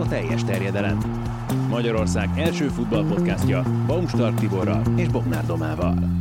[0.00, 0.98] a teljes terjedelem.
[1.68, 6.19] Magyarország első futballpodcastja Baumstark Tiborral és Bognár Domával.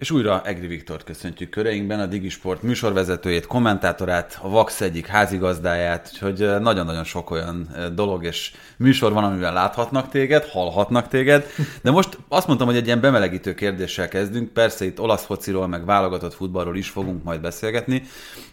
[0.00, 6.60] És újra Egri Viktort köszöntjük köreinkben, a Digisport műsorvezetőjét, kommentátorát, a Vax egyik házigazdáját, úgyhogy
[6.60, 11.46] nagyon-nagyon sok olyan dolog és műsor van, amivel láthatnak téged, hallhatnak téged.
[11.82, 14.52] De most azt mondtam, hogy egy ilyen bemelegítő kérdéssel kezdünk.
[14.52, 18.02] Persze itt olasz fociról, meg válogatott futballról is fogunk majd beszélgetni,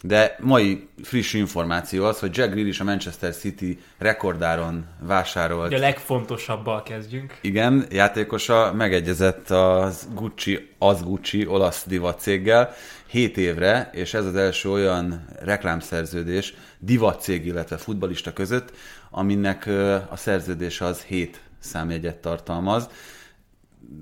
[0.02, 5.74] de mai friss információ az, hogy Jack Grealish a Manchester City rekordáron vásárolt.
[5.74, 7.38] A legfontosabbal kezdjünk.
[7.42, 12.74] Igen, játékosa megegyezett az Gucci, az Gucci olasz divat céggel
[13.08, 18.74] 7 évre, és ez az első olyan reklámszerződés divat cég, illetve futbalista között,
[19.10, 19.70] aminek
[20.10, 22.90] a szerződés az 7 számjegyet tartalmaz.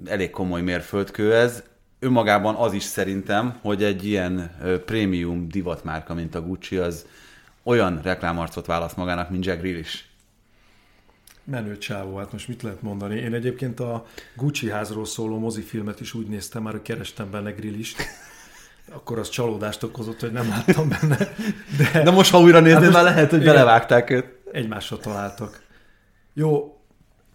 [0.06, 1.64] Elég komoly mérföldkő ez.
[2.00, 4.56] Önmagában az is szerintem, hogy egy ilyen
[4.86, 7.06] prémium divatmárka, mint a Gucci, az
[7.64, 10.04] olyan reklámarcot választ magának, mint Jack Grealish.
[11.46, 13.16] Menő csávó, hát most mit lehet mondani?
[13.16, 18.04] Én egyébként a Gucci házról szóló mozifilmet is úgy néztem már, hogy kerestem benne grillist.
[18.92, 21.18] Akkor az csalódást okozott, hogy nem láttam benne.
[21.78, 24.26] De, De most, ha újra nézni, hát már lehet, hogy igen, belevágták őt.
[24.52, 25.64] Egymásra találtak.
[26.34, 26.80] Jó,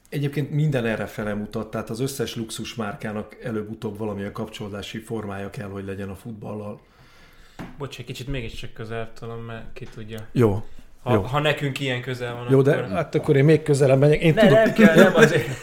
[0.09, 5.69] egyébként minden erre fele mutat, tehát az összes luxus márkának előbb-utóbb valamilyen kapcsolódási formája kell,
[5.69, 6.81] hogy legyen a futballal.
[7.79, 10.27] Bocs, egy kicsit mégiscsak közel tudom, mert ki tudja.
[10.33, 10.65] Jó,
[11.03, 11.21] ha, Jó.
[11.21, 12.91] ha nekünk ilyen közel van, Jó, de akkor...
[12.91, 14.23] hát akkor én még közelebb megyek.
[14.23, 14.55] Én ne, tudom.
[14.59, 15.49] nem kell, nem azért.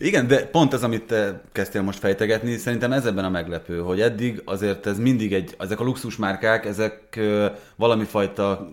[0.00, 4.00] Igen, de pont az, amit te kezdtél most fejtegetni, szerintem ez ebben a meglepő, hogy
[4.00, 7.20] eddig azért ez mindig egy, ezek a luxusmárkák, ezek
[7.76, 8.68] valami fajta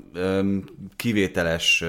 [0.96, 1.84] kivételes,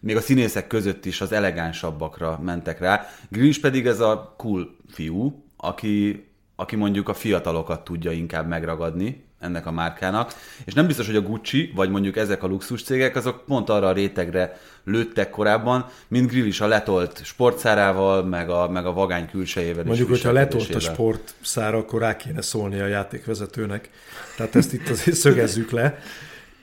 [0.00, 3.06] még a színészek között is az elegánsabbakra mentek rá.
[3.28, 6.24] Grinch pedig ez a cool fiú, aki,
[6.56, 11.22] aki mondjuk a fiatalokat tudja inkább megragadni, ennek a márkának, és nem biztos, hogy a
[11.22, 16.30] Gucci, vagy mondjuk ezek a luxus cégek, azok pont arra a rétegre lőttek korábban, mint
[16.30, 19.84] Grill is a letolt sportszárával, meg a, meg a vagány külsejével.
[19.84, 23.90] Mondjuk, hogyha letolt a sportszára, akkor rá kéne szólni a játékvezetőnek.
[24.36, 25.98] Tehát ezt itt azért szögezzük le.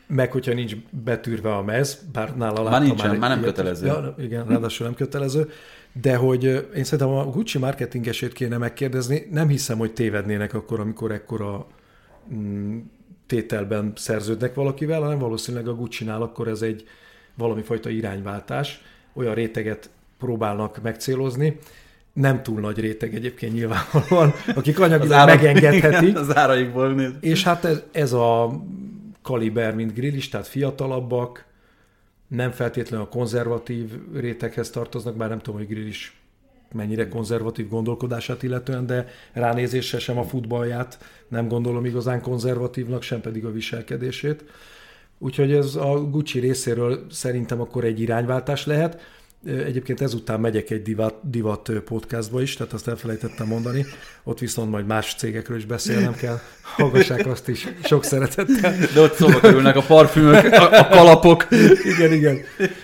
[0.07, 3.85] Meg hogyha nincs betűrve a mez, bár nála már nincsen, már, már nem ilyet, kötelező.
[3.85, 5.49] Ja, igen, ráadásul nem kötelező.
[6.01, 6.43] De hogy
[6.75, 11.67] én szerintem a Gucci marketingesét kéne megkérdezni, nem hiszem, hogy tévednének akkor, amikor ekkora
[13.27, 16.87] tételben szerződnek valakivel, hanem valószínűleg a Gucci-nál akkor ez egy
[17.35, 18.81] valami fajta irányváltás,
[19.13, 21.57] olyan réteget próbálnak megcélozni,
[22.13, 26.09] nem túl nagy réteg egyébként nyilvánvalóan, akik anyagilag megengedhetik.
[26.09, 27.11] Igen, az áraikból néz.
[27.19, 28.61] És hát ez, ez a
[29.21, 31.45] kaliber, mint grill is, tehát fiatalabbak,
[32.27, 36.20] nem feltétlenül a konzervatív réteghez tartoznak, bár nem tudom, hogy grill is
[36.73, 43.45] mennyire konzervatív gondolkodását illetően, de ránézésre sem a futballját nem gondolom igazán konzervatívnak, sem pedig
[43.45, 44.43] a viselkedését.
[45.17, 49.01] Úgyhogy ez a Gucci részéről szerintem akkor egy irányváltás lehet.
[49.45, 53.85] Egyébként ezután megyek egy divat, divat podcastba is, tehát azt elfelejtettem mondani.
[54.23, 56.39] Ott viszont majd más cégekről is beszélnem kell.
[56.61, 58.75] Hallgassák azt is sok szeretettel.
[58.93, 61.47] De ott szóba kerülnek a parfümök, a, a kalapok.
[61.83, 62.39] Igen, igen.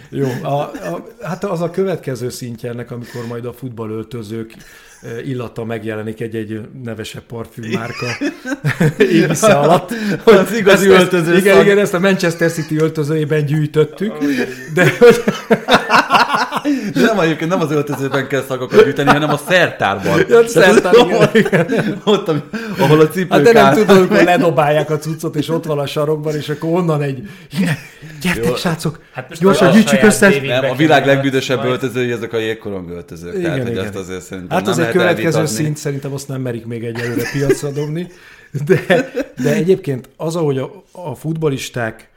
[0.10, 4.56] Jó, a, a, hát az a következő szintje ennek, amikor majd a futballöltözők
[5.26, 8.06] illata megjelenik egy-egy nevesebb parfümmárka
[8.98, 9.94] égisze alatt.
[10.24, 14.14] Hogy az igazi öltöző Igen, igen, ezt a Manchester City öltözőjében gyűjtöttük.
[14.74, 15.24] De hogy...
[16.94, 20.26] De nem egyébként nem az öltözőben kell szagokat gyűjteni, hanem a szertárban.
[20.30, 22.02] Ja, szertár, igen, igen.
[22.04, 22.32] Ott,
[22.80, 25.86] ahol a cipők Hát de nem tudom, hogy ledobálják a cuccot, és ott van a
[25.86, 27.30] sarokban, és akkor onnan egy,
[28.22, 28.56] gyertek, Jó.
[28.56, 30.42] srácok, hát gyorsan gyűjtsük össze.
[30.42, 33.34] Nem, a világ legbüdösebb öltözői, ezek a jégkorong öltözők.
[33.34, 33.68] Igen, Tehát, igen.
[33.68, 37.30] hogy azt azért szerintem Hát az egy következő szint, szerintem azt nem merik még egyelőre
[37.32, 38.08] piacra dobni.
[38.66, 39.12] De,
[39.44, 42.10] de egyébként az, ahogy a, a futbalisták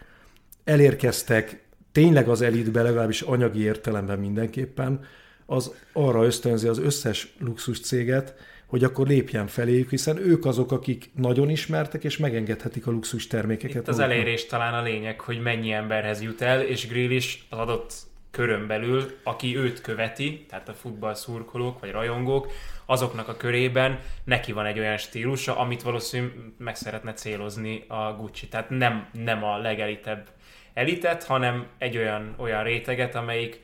[0.64, 1.60] elérkeztek
[1.92, 5.04] tényleg az elitbe, legalábbis anyagi értelemben mindenképpen,
[5.46, 8.34] az arra ösztönzi az összes luxus céget,
[8.66, 13.82] hogy akkor lépjen feléjük, hiszen ők azok, akik nagyon ismertek, és megengedhetik a luxus termékeket.
[13.82, 17.58] Itt az elérés talán a lényeg, hogy mennyi emberhez jut el, és Grill is az
[17.58, 17.92] adott
[18.30, 22.52] körön belül, aki őt követi, tehát a futball szurkolók vagy rajongók,
[22.86, 28.48] azoknak a körében neki van egy olyan stílusa, amit valószínűleg meg szeretne célozni a Gucci.
[28.48, 30.28] Tehát nem, nem a legelitebb
[30.74, 33.60] elitet, hanem egy olyan, olyan réteget, amelyik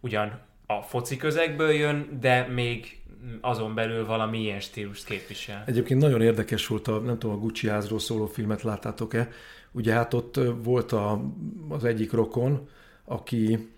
[0.00, 3.00] ugyan a foci közegből jön, de még
[3.40, 5.62] azon belül valami ilyen stílust képvisel.
[5.66, 9.28] Egyébként nagyon érdekes volt, a, nem tudom, a Gucci házról szóló filmet láttátok-e?
[9.72, 11.20] Ugye hát ott volt a,
[11.68, 12.68] az egyik rokon,
[13.04, 13.68] aki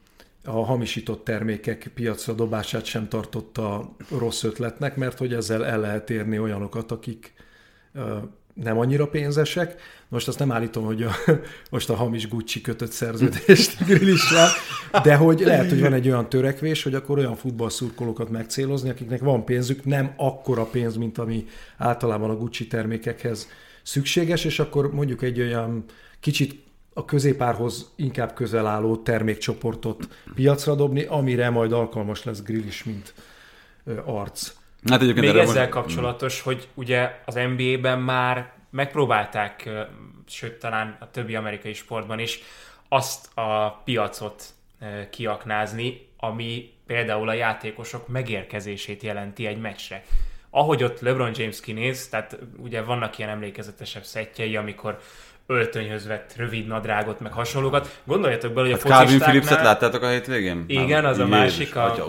[0.44, 6.38] a hamisított termékek piacra dobását sem tartotta rossz ötletnek, mert hogy ezzel el lehet érni
[6.38, 7.32] olyanokat, akik
[8.54, 9.80] nem annyira pénzesek.
[10.08, 11.10] Most azt nem állítom, hogy a,
[11.70, 14.48] most a hamis Gucci kötött szerződést grillissel,
[15.02, 19.44] de hogy lehet, hogy van egy olyan törekvés, hogy akkor olyan futballszurkolókat megcélozni, akiknek van
[19.44, 21.46] pénzük, nem akkora pénz, mint ami
[21.76, 23.48] általában a Gucci termékekhez
[23.82, 25.84] szükséges, és akkor mondjuk egy olyan
[26.20, 26.62] kicsit
[26.94, 33.14] a középárhoz inkább közel álló termékcsoportot piacra dobni, amire majd alkalmas lesz grill is, mint
[34.04, 34.52] arc.
[34.90, 35.68] Hát Még ezzel most...
[35.68, 39.70] kapcsolatos, hogy ugye az NBA-ben már megpróbálták,
[40.28, 42.40] sőt talán a többi amerikai sportban is,
[42.88, 44.44] azt a piacot
[45.10, 50.04] kiaknázni, ami például a játékosok megérkezését jelenti egy meccsre.
[50.50, 54.98] Ahogy ott LeBron James kinéz, tehát ugye vannak ilyen emlékezetesebb szettjei, amikor
[55.46, 58.00] öltönyhöz vett rövid nadrágot, meg hasonlókat.
[58.04, 60.64] Gondoljatok bele, hogy hát a Calvin Phillipset láttátok a hétvégén?
[60.66, 62.08] Igen, az a másik, a, a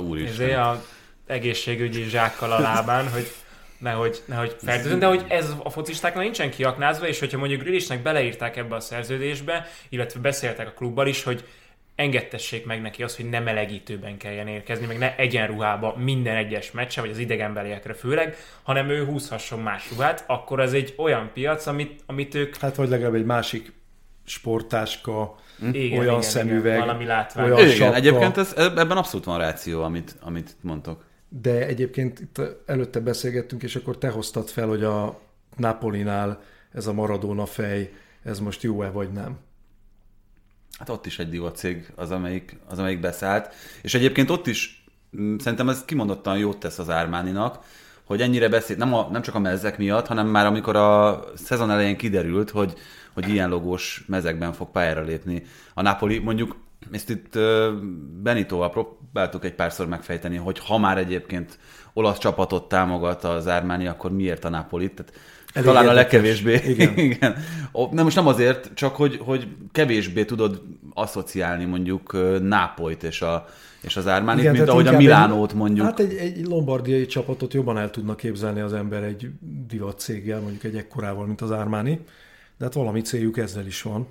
[1.28, 3.32] egészségügyi zsákkal a lábán, hogy
[3.78, 8.58] nehogy, nehogy fertőzön, de hogy ez a focistáknál nincsen kiaknázva, és hogyha mondjuk Grealishnek beleírták
[8.58, 11.44] ebbe a szerződésbe, illetve beszéltek a klubbal is, hogy
[11.96, 17.02] engedtessék meg neki azt, hogy nem melegítőben kelljen érkezni, meg ne egyenruhába minden egyes meccse,
[17.02, 22.02] vagy az idegenbeliekre főleg, hanem ő húzhasson más ruhát, akkor ez egy olyan piac, amit,
[22.06, 22.56] amit ők...
[22.58, 23.74] Hát vagy legalább egy másik
[24.26, 25.36] sportáska,
[25.72, 27.46] igen, olyan igen, szemüveg, igen, valami látvány.
[27.46, 27.96] Olyan igen, sapka.
[27.96, 31.06] egyébként ez, ebben abszolút van ráció, amit, amit mondtok.
[31.42, 35.20] De egyébként itt előtte beszélgettünk, és akkor te hoztad fel, hogy a
[35.58, 36.42] Napolinál
[36.72, 37.94] ez a Maradona fej,
[38.24, 39.38] ez most jó-e vagy nem?
[40.78, 43.54] Hát ott is egy divat cég az, amelyik, az, amelyik beszállt.
[43.82, 44.86] És egyébként ott is
[45.18, 47.66] mm, szerintem ez kimondottan jót tesz az Ármáninak,
[48.04, 51.72] hogy ennyire beszél, nem, a, nem csak a mezek miatt, hanem már amikor a szezon
[51.72, 52.74] elején kiderült, hogy,
[53.14, 55.44] hogy ilyen logós mezekben fog pályára lépni
[55.74, 56.18] a Napoli.
[56.20, 56.56] Mondjuk
[56.92, 57.40] ezt itt
[58.22, 61.60] Benitóval próbáltuk egy párszor megfejteni, hogy ha már egyébként
[61.94, 64.92] olasz csapatot támogat az Ármáni, akkor miért a Napoli?
[64.94, 65.14] Tehát
[65.54, 65.90] Elég talán érdekes.
[65.90, 66.72] a legkevésbé.
[66.72, 66.98] Igen.
[67.12, 67.36] Igen.
[67.92, 70.62] Nem, most nem azért, csak hogy, hogy kevésbé tudod
[70.94, 73.46] asszociálni mondjuk Nápolyt és, a,
[73.82, 75.86] és az Ármánit, mint ahogy a Milánót mondjuk.
[75.86, 79.30] Hát egy, egy lombardiai csapatot jobban el tudna képzelni az ember egy
[79.68, 82.00] divat céggel, mondjuk egy ekkorával, mint az Ármáni.
[82.58, 84.08] De hát valami céljuk ezzel is van.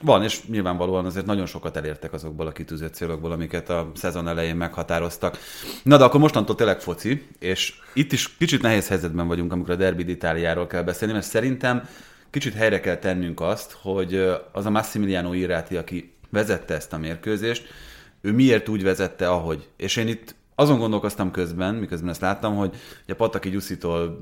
[0.00, 4.56] Van, és nyilvánvalóan azért nagyon sokat elértek azokból a kitűzött célokból, amiket a szezon elején
[4.56, 5.38] meghatároztak.
[5.82, 9.76] Na de akkor mostantól tényleg foci, és itt is kicsit nehéz helyzetben vagyunk, amikor a
[9.76, 11.88] Derby Itáliáról kell beszélni, mert szerintem
[12.30, 14.14] kicsit helyre kell tennünk azt, hogy
[14.52, 17.66] az a Massimiliano Irati, aki vezette ezt a mérkőzést,
[18.20, 19.68] ő miért úgy vezette, ahogy.
[19.76, 22.74] És én itt azon gondolkoztam közben, miközben ezt láttam, hogy
[23.08, 24.18] a Pataki Gyuszitól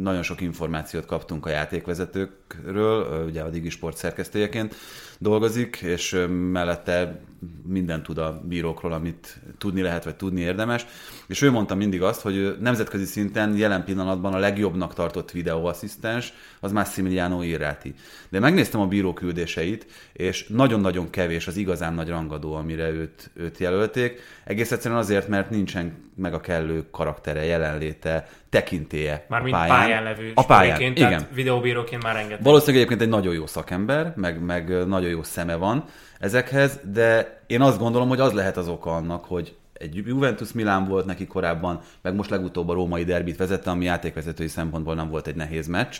[0.00, 4.74] nagyon sok információt kaptunk a játékvezetőkről, ugye a Digisport szerkesztőjeként
[5.18, 7.20] dolgozik, és mellette
[7.66, 10.86] minden tud a bírókról, amit tudni lehet, vagy tudni érdemes.
[11.26, 16.72] És ő mondta mindig azt, hogy nemzetközi szinten jelen pillanatban a legjobbnak tartott videóasszisztens az
[16.72, 17.94] Massimiliano Irrati.
[18.28, 23.58] De megnéztem a bíró küldéseit, és nagyon-nagyon kevés az igazán nagy rangadó, amire őt, őt
[23.58, 24.20] jelölték.
[24.44, 29.78] Egész egyszerűen azért, mert nincsen meg a kellő karaktere, jelenléte, tekintéje Mármint a pályán.
[29.78, 31.26] pályán levő a pályán, igen.
[31.34, 32.44] videóbíróként már rengeteg.
[32.44, 35.84] Valószínűleg egyébként egy nagyon jó szakember, meg, meg nagyon jó szeme van
[36.18, 40.88] ezekhez, de én azt gondolom, hogy az lehet az oka annak, hogy egy Juventus Milán
[40.88, 45.26] volt neki korábban, meg most legutóbb a római derbit vezette, ami játékvezetői szempontból nem volt
[45.26, 45.96] egy nehéz meccs,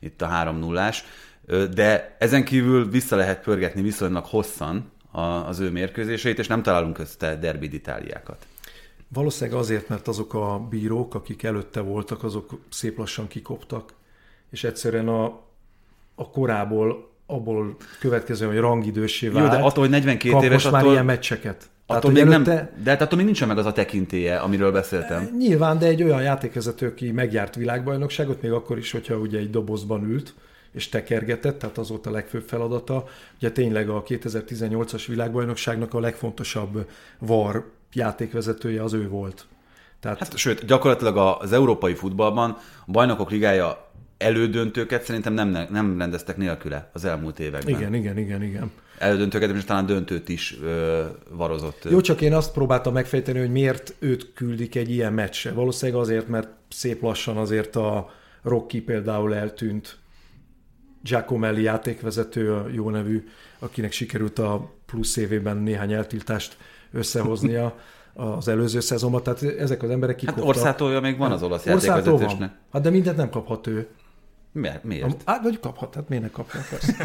[0.00, 0.90] itt a 3 0
[1.74, 4.90] de ezen kívül vissza lehet pörgetni viszonylag hosszan
[5.46, 8.46] az ő mérkőzéseit, és nem találunk közte derbi itáliákat.
[9.16, 13.94] Valószínűleg azért, mert azok a bírók, akik előtte voltak, azok szép lassan kikoptak,
[14.50, 15.24] és egyszerűen a,
[16.14, 19.52] a korából abból következően, hogy rangidősé vált.
[19.52, 21.68] Jó, de attól, hogy 42 éves, most már ilyen meccseket.
[21.86, 22.54] Attól még előtte...
[22.54, 25.36] nem, de hát attól még nincsen meg az a tekintélye, amiről beszéltem.
[25.38, 30.04] Nyilván, de egy olyan játékvezető, aki megjárt világbajnokságot, még akkor is, hogyha ugye egy dobozban
[30.04, 30.34] ült,
[30.72, 33.04] és tekergetett, tehát az volt a legfőbb feladata.
[33.36, 37.64] Ugye tényleg a 2018-as világbajnokságnak a legfontosabb VAR
[37.96, 39.46] játékvezetője az ő volt.
[40.00, 40.18] Tehát...
[40.18, 42.50] Hát, sőt, gyakorlatilag az európai futballban
[42.86, 47.74] a bajnokok ligája elődöntőket szerintem nem, nem rendeztek nélküle az elmúlt években.
[47.74, 48.70] Igen, igen, igen, igen.
[48.98, 51.86] Elődöntőket, és talán döntőt is ö, varozott.
[51.90, 55.52] Jó, csak én azt próbáltam megfejteni, hogy miért őt küldik egy ilyen meccsre.
[55.52, 58.10] Valószínűleg azért, mert szép lassan azért a
[58.42, 59.98] Rocky például eltűnt,
[61.02, 66.56] Giacomelli játékvezető, jó nevű, akinek sikerült a plusz évében néhány eltiltást
[66.92, 67.74] összehoznia
[68.14, 70.44] az előző szezonban, tehát ezek az emberek kikoptak.
[70.44, 72.38] Hát Orszátója még van az olasz játékvezetősnek.
[72.38, 72.56] Van.
[72.72, 73.88] Hát de mindent nem kaphat ő.
[74.52, 74.84] Miért?
[74.84, 75.22] miért?
[75.24, 76.60] Hát vagy kaphat, hát miért ne kapja?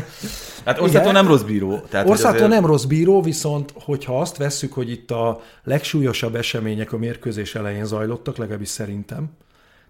[0.65, 1.79] hát Orszátó nem rossz bíró.
[1.89, 2.49] Tehát, Orszátó azért...
[2.49, 7.85] nem rossz bíró, viszont hogyha azt vesszük, hogy itt a legsúlyosabb események a mérkőzés elején
[7.85, 9.29] zajlottak, legalábbis szerintem,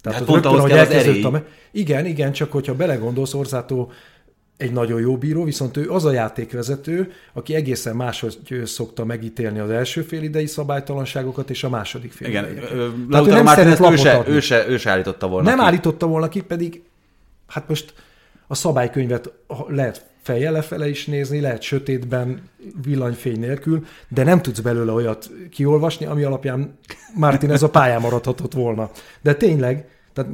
[0.01, 1.23] Tehát hát pont ahhoz kell az erély.
[1.23, 1.43] A...
[1.71, 3.91] Igen, igen, csak hogyha belegondolsz, Orzátó
[4.61, 9.69] egy nagyon jó bíró, viszont ő az a játékvezető, aki egészen máshogy szokta megítélni az
[9.69, 12.59] első fél idei szabálytalanságokat és a második fél Igen,
[13.09, 15.63] Lautaro Martinez ő se, ő, se, ő se állította volna Nem ki.
[15.63, 16.81] állította volna ki, pedig
[17.47, 17.93] hát most
[18.47, 19.31] a szabálykönyvet
[19.67, 22.41] lehet fejjel lefele is nézni, lehet sötétben,
[22.83, 26.77] villanyfény nélkül, de nem tudsz belőle olyat kiolvasni, ami alapján
[27.15, 28.89] Martin ez a pályán maradhatott volna.
[29.21, 30.31] De tényleg, tehát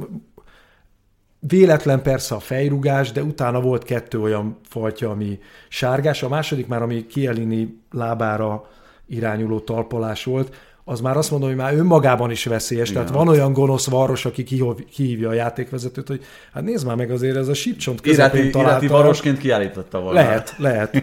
[1.40, 6.82] véletlen persze a fejrugás, de utána volt kettő olyan fajta, ami sárgás, a második már,
[6.82, 8.70] ami Kielini lábára
[9.06, 10.54] irányuló talpalás volt,
[10.84, 12.90] az már azt mondom, hogy már önmagában is veszélyes.
[12.90, 13.02] Igen.
[13.02, 14.42] Tehát van olyan gonosz varos, aki
[14.90, 18.84] kihívja a játékvezetőt, hogy hát nézd már meg azért ez a sípcsont közepén irati, találta.
[18.84, 20.20] Irati varosként kiállította volna.
[20.20, 21.02] Lehet, lehet.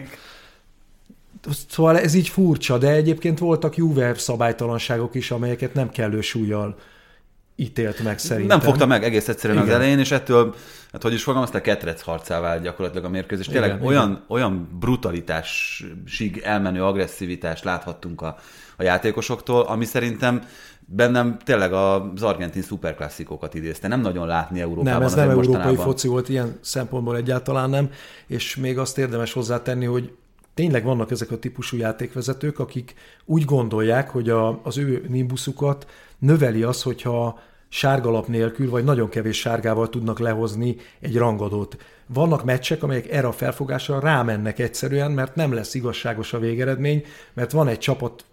[1.68, 6.76] Szóval ez így furcsa, de egyébként voltak Juve szabálytalanságok is, amelyeket nem kellő súlyjal
[7.56, 8.58] ítélt meg szerintem.
[8.58, 9.68] Nem fogta meg egész egyszerűen igen.
[9.70, 10.54] az elején, és ettől,
[10.92, 13.46] hát hogy is fogalmazta, ketrec harcá vált gyakorlatilag a mérkőzés.
[13.46, 14.24] Tényleg igen, olyan, igen.
[14.28, 18.36] olyan brutalitásig elmenő agresszivitást láthattunk a,
[18.76, 20.42] a játékosoktól, ami szerintem
[20.86, 23.88] bennem tényleg az argentin szuperklasszikókat idézte.
[23.88, 24.92] Nem nagyon látni Európában.
[24.92, 25.84] Nem, ez nem európai mostanában.
[25.84, 27.90] foci volt ilyen szempontból egyáltalán nem,
[28.26, 30.12] és még azt érdemes hozzátenni, hogy
[30.54, 32.94] tényleg vannak ezek a típusú játékvezetők, akik
[33.24, 35.86] úgy gondolják, hogy a, az ő nimbuszukat
[36.18, 41.76] növeli az, hogyha sárgalap nélkül, vagy nagyon kevés sárgával tudnak lehozni egy rangadót.
[42.06, 47.04] Vannak meccsek, amelyek erre a felfogásra rámennek egyszerűen, mert nem lesz igazságos a végeredmény,
[47.34, 48.24] mert van egy csapat,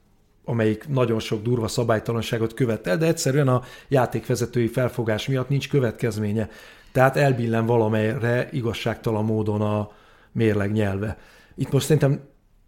[0.46, 6.50] amelyik nagyon sok durva szabálytalanságot követel, de egyszerűen a játékvezetői felfogás miatt nincs következménye.
[6.92, 9.92] Tehát elbillen valamelyre igazságtalan módon a
[10.32, 11.18] mérleg nyelve.
[11.56, 12.20] Itt most szerintem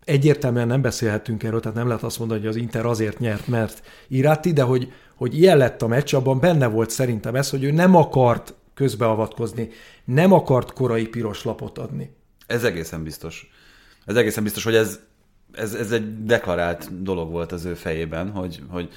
[0.05, 3.81] egyértelműen nem beszélhetünk erről, tehát nem lehet azt mondani, hogy az Inter azért nyert, mert
[4.07, 7.71] Iráti, de hogy, hogy ilyen lett a meccs, abban benne volt szerintem ez, hogy ő
[7.71, 9.69] nem akart közbeavatkozni,
[10.05, 12.15] nem akart korai piros lapot adni.
[12.47, 13.51] Ez egészen biztos.
[14.05, 14.99] Ez egészen biztos, hogy ez,
[15.51, 18.89] ez, ez egy deklarált dolog volt az ő fejében, hogy, hogy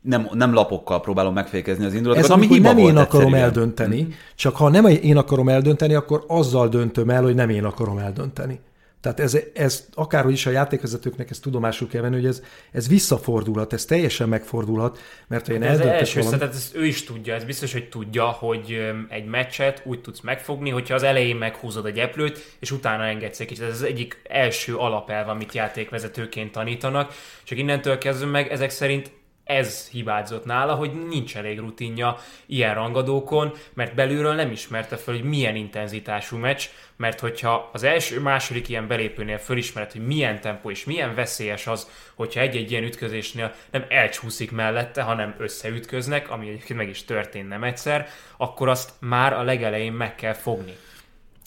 [0.00, 3.42] nem, nem lapokkal próbálom megfékezni az indulatokat, Ez ami hiba nem volt én akarom egyszerűen.
[3.42, 7.98] eldönteni, csak ha nem én akarom eldönteni, akkor azzal döntöm el, hogy nem én akarom
[7.98, 8.60] eldönteni.
[9.00, 12.42] Tehát ez, ez akárhogy is a játékvezetőknek ezt tudomásul kell venni, hogy ez,
[12.72, 16.38] ez visszafordulhat, ez teljesen megfordulhat, mert ha én hát ez első valami...
[16.38, 20.70] tehát ezt ő is tudja, ez biztos, hogy tudja, hogy egy meccset úgy tudsz megfogni,
[20.70, 23.64] hogyha az elején meghúzod a gyeplőt, és utána engedsz egy kicsit.
[23.64, 27.14] Ez az egyik első alapelv, amit játékvezetőként tanítanak,
[27.44, 29.10] csak innentől kezdve meg ezek szerint
[29.50, 32.16] ez hibázott nála, hogy nincs elég rutinja
[32.46, 36.64] ilyen rangadókon, mert belülről nem ismerte fel, hogy milyen intenzitású meccs,
[36.96, 41.88] mert hogyha az első, második ilyen belépőnél fölismered, hogy milyen tempó és milyen veszélyes az,
[42.14, 48.08] hogyha egy-egy ilyen ütközésnél nem elcsúszik mellette, hanem összeütköznek, ami egyébként meg is történt egyszer,
[48.36, 50.76] akkor azt már a legelején meg kell fogni.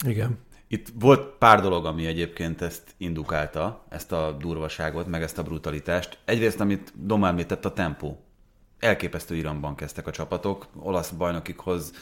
[0.06, 0.43] Igen.
[0.74, 6.18] Itt volt pár dolog, ami egyébként ezt indukálta, ezt a durvaságot, meg ezt a brutalitást.
[6.24, 8.24] Egyrészt, amit Doma említett, a tempó.
[8.78, 11.92] Elképesztő iramban kezdtek a csapatok, olasz bajnokikhoz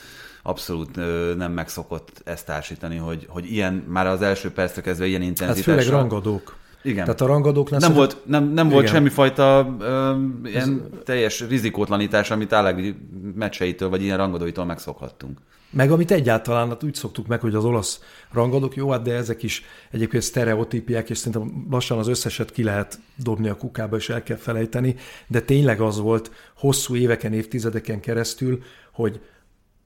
[0.43, 0.97] abszolút
[1.37, 5.73] nem megszokott ezt társítani, hogy, hogy ilyen, már az első percre kezdve ilyen intenzitásra.
[5.73, 6.57] Hát főleg rangadók.
[6.83, 7.05] Igen.
[7.05, 10.99] Tehát a rangadóknál nem volt, nem, nem volt semmifajta ö, ilyen Ez...
[11.05, 12.95] teljes rizikótlanítás, amit Allegri
[13.35, 15.39] meccseitől, vagy ilyen rangadóitól megszokhattunk.
[15.71, 18.01] Meg amit egyáltalán hát úgy szoktuk meg, hogy az olasz
[18.33, 22.99] rangadók, jó, hát de ezek is egyébként sztereotípiák, és szerintem lassan az összeset ki lehet
[23.17, 24.95] dobni a kukába, és el kell felejteni,
[25.27, 28.63] de tényleg az volt hosszú éveken, évtizedeken keresztül,
[28.93, 29.21] hogy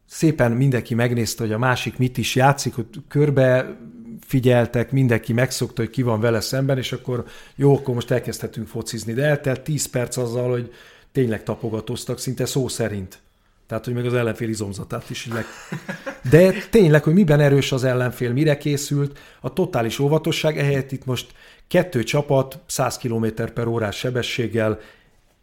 [0.07, 3.77] szépen mindenki megnézte, hogy a másik mit is játszik, hogy körbe
[4.21, 9.13] figyeltek, mindenki megszokta, hogy ki van vele szemben, és akkor jó, akkor most elkezdhetünk focizni.
[9.13, 10.73] De eltelt 10 perc azzal, hogy
[11.13, 13.19] tényleg tapogatóztak, szinte szó szerint.
[13.67, 15.45] Tehát, hogy meg az ellenfél izomzatát is meg.
[16.31, 21.33] De tényleg, hogy miben erős az ellenfél, mire készült, a totális óvatosság, ehelyett itt most
[21.69, 24.81] kettő csapat 100 km per órás sebességgel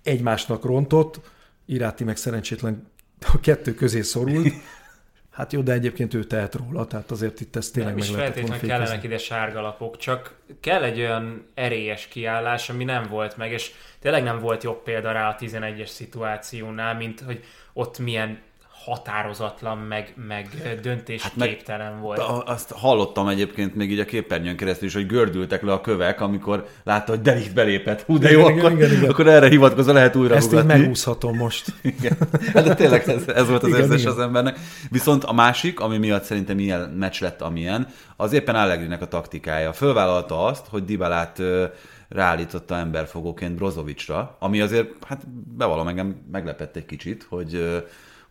[0.04, 1.20] egymásnak rontott,
[1.66, 2.88] Iráti meg szerencsétlen
[3.34, 4.54] a kettő közé szorult.
[5.34, 8.16] Hát jó, de egyébként ő tehet róla, tehát azért itt ez tényleg nem meg is
[8.16, 13.72] feltétlenül kellenek ide sárgalapok, csak kell egy olyan erélyes kiállás, ami nem volt meg, és
[14.00, 18.40] tényleg nem volt jobb példa rá a 11-es szituációnál, mint hogy ott milyen
[18.86, 20.48] határozatlan, meg, meg
[20.82, 22.20] döntésképtelen hát volt.
[22.46, 26.68] Azt hallottam egyébként még így a képernyőn keresztül is, hogy gördültek le a kövek, amikor
[26.84, 28.02] látta, hogy Delikt belépett.
[28.02, 29.10] Hú, de jó, igen, akkor, igen, igen.
[29.10, 31.74] akkor erre hivatkozva lehet újra Ezt én megúszhatom most.
[31.98, 32.18] igen.
[32.54, 34.12] Hát de tényleg ez, ez volt az igen, érzés igen.
[34.12, 34.60] az embernek.
[34.90, 37.88] Viszont a másik, ami miatt szerintem ilyen meccs lett, amilyen,
[38.18, 39.74] az éppen Allegrinek a taktikája.
[39.74, 41.42] Fölvállalta azt, hogy Dibalát
[42.10, 47.84] ráállította emberfogóként Brozovicsra, ami azért, hát bevallom engem meglepett egy kicsit, hogy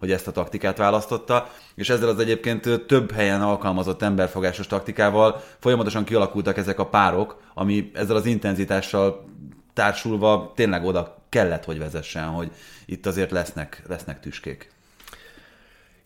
[0.03, 6.05] hogy ezt a taktikát választotta, és ezzel az egyébként több helyen alkalmazott emberfogásos taktikával folyamatosan
[6.05, 9.25] kialakultak ezek a párok, ami ezzel az intenzitással
[9.73, 12.51] társulva tényleg oda kellett, hogy vezessen, hogy
[12.87, 14.71] itt azért lesznek, lesznek tüskék.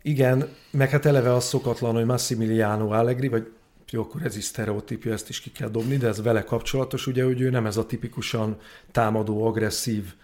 [0.02, 3.50] Igen, meg hát eleve az szokatlan, hogy Massimiliano Allegri, vagy
[3.90, 7.24] jó, akkor ez is sztereotípia, ezt is ki kell dobni, de ez vele kapcsolatos, ugye,
[7.24, 8.56] hogy ő nem ez a tipikusan
[8.92, 10.14] támadó, agresszív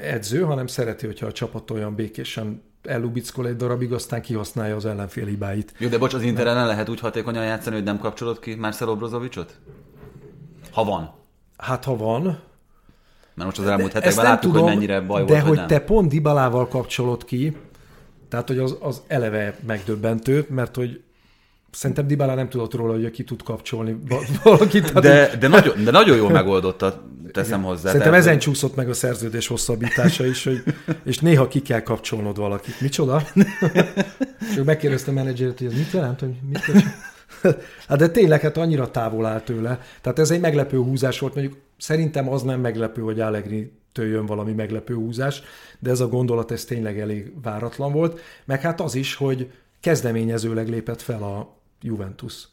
[0.00, 5.26] edző, hanem szereti, hogyha a csapat olyan békésen elubickol egy darabig, aztán kihasználja az ellenfél
[5.26, 5.74] hibáit.
[5.78, 8.96] Jó, de bocs, az Inter ellen lehet úgy hatékonyan játszani, hogy nem kapcsolod ki Marcelo
[8.96, 9.58] Brozovicsot?
[10.72, 11.10] Ha van.
[11.56, 12.22] Hát ha van.
[13.34, 15.66] Mert most az elmúlt hetekben láttuk, tudom, hogy mennyire baj de volt, hogy nem.
[15.66, 17.56] te pont Dibalával kapcsolod ki,
[18.28, 21.02] tehát hogy az, az eleve megdöbbentő, mert hogy
[21.76, 23.96] Szerintem Dybala nem tudott róla, hogy ki tud kapcsolni
[24.42, 24.92] valakit.
[24.92, 27.02] De, de, nagyon, de nagyon jól megoldotta,
[27.32, 27.82] teszem hozzá.
[27.82, 30.62] Szerintem tehát, ezen csúszott meg a szerződés hosszabbítása is, hogy,
[31.04, 32.80] és néha ki kell kapcsolnod valakit.
[32.80, 33.22] Micsoda?
[34.50, 36.80] és megkérdezte a menedzsert, hogy ez mit jelent, hogy mit kell
[37.88, 39.80] Hát de tényleg hát annyira távol áll tőle.
[40.00, 41.34] Tehát ez egy meglepő húzás volt.
[41.34, 45.42] Mondjuk szerintem az nem meglepő, hogy Allegri jön valami meglepő húzás,
[45.78, 48.20] de ez a gondolat ez tényleg elég váratlan volt.
[48.44, 52.48] Meg hát az is, hogy kezdeményezőleg lépett fel a Juventus.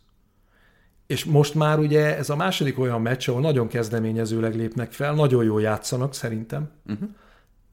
[1.07, 5.43] És most már ugye ez a második olyan meccs, ahol nagyon kezdeményezőleg lépnek fel, nagyon
[5.43, 7.09] jól játszanak szerintem, uh-huh.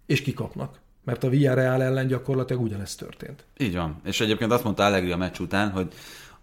[0.06, 0.78] és kikapnak.
[1.04, 3.44] Mert a Villarreal ellen gyakorlatilag ugyanezt történt.
[3.58, 4.00] Így van.
[4.04, 5.92] És egyébként azt mondta Allegri a meccs után, hogy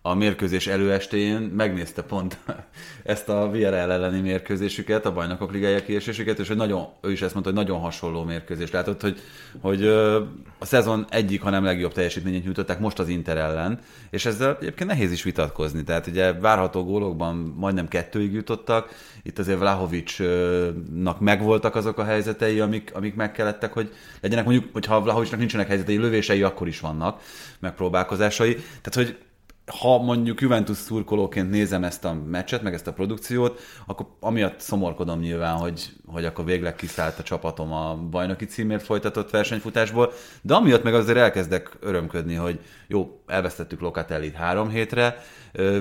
[0.10, 2.38] a mérkőzés előestéjén megnézte pont
[3.04, 7.34] ezt a VRL elleni mérkőzésüket, a bajnokok ligája kiesésüket, és hogy nagyon, ő is ezt
[7.34, 8.72] mondta, hogy nagyon hasonló mérkőzés.
[8.72, 9.20] Látott, hogy,
[9.62, 9.88] hogy
[10.60, 15.12] a szezon egyik, hanem legjobb teljesítményét nyújtották most az Inter ellen, és ezzel egyébként nehéz
[15.12, 15.84] is vitatkozni.
[15.84, 18.90] Tehát ugye várható gólokban majdnem kettőig jutottak,
[19.24, 25.40] itt azért Vlahovicsnak megvoltak azok a helyzetei, amik, amik megkellettek, hogy legyenek mondjuk, hogyha Vlahovicsnak
[25.40, 27.22] nincsenek helyzetei, lövései akkor is vannak,
[27.60, 28.54] megpróbálkozásai.
[28.54, 29.18] Tehát, hogy
[29.68, 35.20] ha mondjuk Juventus szurkolóként nézem ezt a meccset, meg ezt a produkciót, akkor amiatt szomorkodom
[35.20, 40.84] nyilván, hogy, hogy akkor végleg kiszállt a csapatom a bajnoki címért folytatott versenyfutásból, de amiatt
[40.84, 45.24] meg azért elkezdek örömködni, hogy jó, elvesztettük Locatellit három hétre,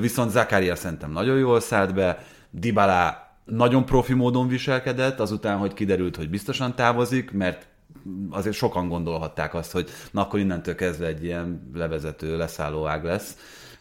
[0.00, 6.16] viszont Zakaria szerintem nagyon jól szállt be, Dybala nagyon profi módon viselkedett, azután, hogy kiderült,
[6.16, 7.66] hogy biztosan távozik, mert
[8.30, 13.36] azért sokan gondolhatták azt, hogy na akkor innentől kezdve egy ilyen levezető, leszálló ág lesz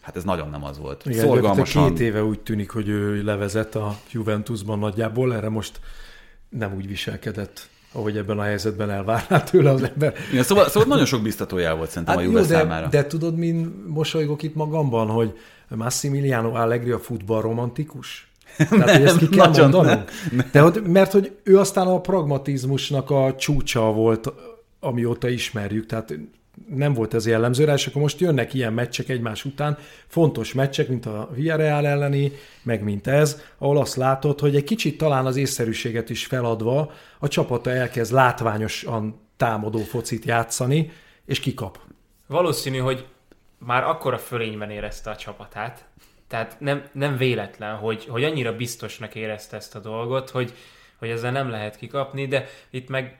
[0.06, 1.06] Hát ez nagyon nem az volt.
[1.06, 1.88] Igen, Szorgalmasan.
[1.88, 5.80] két éve úgy tűnik, hogy ő levezet a Juventusban nagyjából, erre most
[6.48, 10.14] nem úgy viselkedett ahogy ebben a helyzetben elvárná tőle az ember.
[10.30, 12.88] Igen, szóval, szóval nagyon sok biztatójá volt szerintem hát a Juve jó, de, számára.
[12.88, 15.38] De tudod, min mosolygok itt magamban, hogy
[15.68, 18.30] Massimiliano Allegri a futball romantikus?
[18.56, 20.10] Tehát, nem, hogy ezt ki kell mondanunk?
[20.30, 20.48] Nem.
[20.52, 24.32] De, hogy, mert hogy ő aztán a pragmatizmusnak a csúcsa volt,
[24.80, 25.86] amióta ismerjük.
[25.86, 26.14] Tehát
[26.68, 30.88] nem volt ez jellemző rá, és akkor most jönnek ilyen meccsek egymás után, fontos meccsek,
[30.88, 35.36] mint a Villarreal elleni, meg mint ez, ahol azt látod, hogy egy kicsit talán az
[35.36, 40.90] észszerűséget is feladva a csapata elkezd látványosan támadó focit játszani,
[41.24, 41.78] és kikap.
[42.26, 43.06] Valószínű, hogy
[43.58, 45.84] már akkor a fölényben érezte a csapatát,
[46.28, 50.52] tehát nem, nem véletlen, hogy, hogy annyira biztosnak érezte ezt a dolgot, hogy,
[50.96, 53.18] hogy ezzel nem lehet kikapni, de itt meg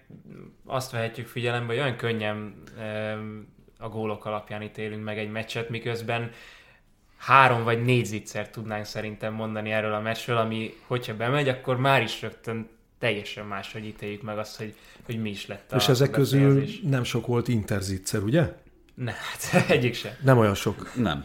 [0.65, 2.63] azt vehetjük figyelembe, hogy olyan könnyen
[3.79, 6.31] a gólok alapján ítélünk meg egy meccset, miközben
[7.17, 12.03] három vagy négy zicser tudnánk szerintem mondani erről a meccsről, ami hogyha bemegy, akkor már
[12.03, 16.11] is rögtön teljesen máshogy ítéljük meg azt, hogy, hogy mi is lett a És ezek
[16.11, 18.53] közül nem sok volt interzicser, ugye?
[18.95, 20.13] Ne, hát egyik sem.
[20.23, 20.93] Nem olyan sok.
[20.95, 21.25] Nem.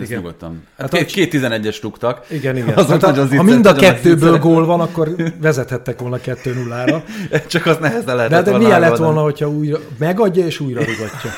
[0.00, 0.34] Ezt igen.
[0.78, 2.24] Hát két, két 11-es rúgtak.
[2.28, 2.74] Igen, igen.
[2.74, 7.02] Az hát, ha, ha mind a kettőből gól van, akkor vezethettek volna 2-0-ra.
[7.46, 8.30] Csak az nehezen lehet.
[8.30, 11.30] De, de milyen lett volna, hogyha újra megadja és újra rúgatja?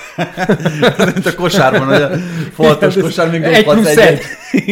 [1.14, 2.10] Mint a kosárban, hogy a
[2.52, 4.20] foltos kosár még egy plusz egy.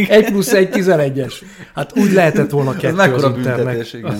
[0.08, 1.34] egy plusz egy 11-es.
[1.74, 3.92] Hát úgy lehetett volna kettő az, az internet.
[3.92, 4.18] Igen.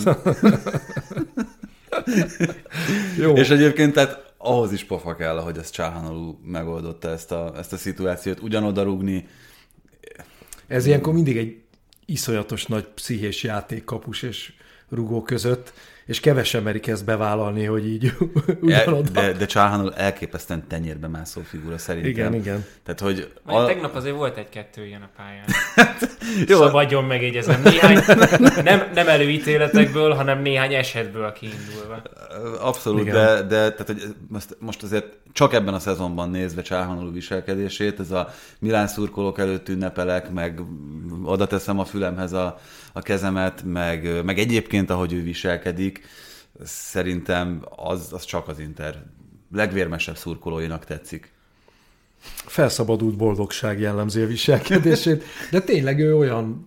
[3.22, 3.33] Jó.
[3.33, 7.76] És egyébként tehát ahhoz is pofa kell, hogy ez Csáhanolú megoldotta ezt a, ezt a
[7.76, 9.28] szituációt, ugyanoda rúgni.
[10.66, 11.61] Ez ilyenkor mindig egy
[12.06, 14.52] iszonyatos nagy pszichés játék kapus és
[14.88, 15.72] rugó között,
[16.07, 18.12] és kevesen merik ezt bevállalni, hogy így
[18.61, 19.11] ugyanoda.
[19.11, 22.11] De, de Csáhanul elképesztően tenyérbe mászó figura szerintem.
[22.11, 22.64] Igen, igen.
[22.83, 23.64] Tehát, hogy a...
[23.64, 25.45] Tegnap azért volt egy-kettő ilyen a pályán.
[26.49, 26.59] Jó.
[26.59, 27.62] Szabadjon megjegyezem.
[27.62, 27.99] Néhány,
[28.62, 32.03] nem, nem előítéletekből, hanem néhány esetből kiindulva.
[32.61, 33.14] Abszolút, igen.
[33.14, 38.11] de, de tehát, hogy most, most azért csak ebben a szezonban nézve Csáhanulú viselkedését, ez
[38.11, 40.61] a Milán szurkolók előtt ünnepelek, meg
[41.25, 42.59] oda teszem a fülemhez a,
[42.96, 46.06] a kezemet, meg, meg egyébként, ahogy ő viselkedik,
[46.64, 49.02] szerintem az, az csak az Inter
[49.52, 51.32] legvérmesebb szurkolóinak tetszik.
[52.46, 56.66] Felszabadult boldogság jellemzi a viselkedését, de tényleg ő olyan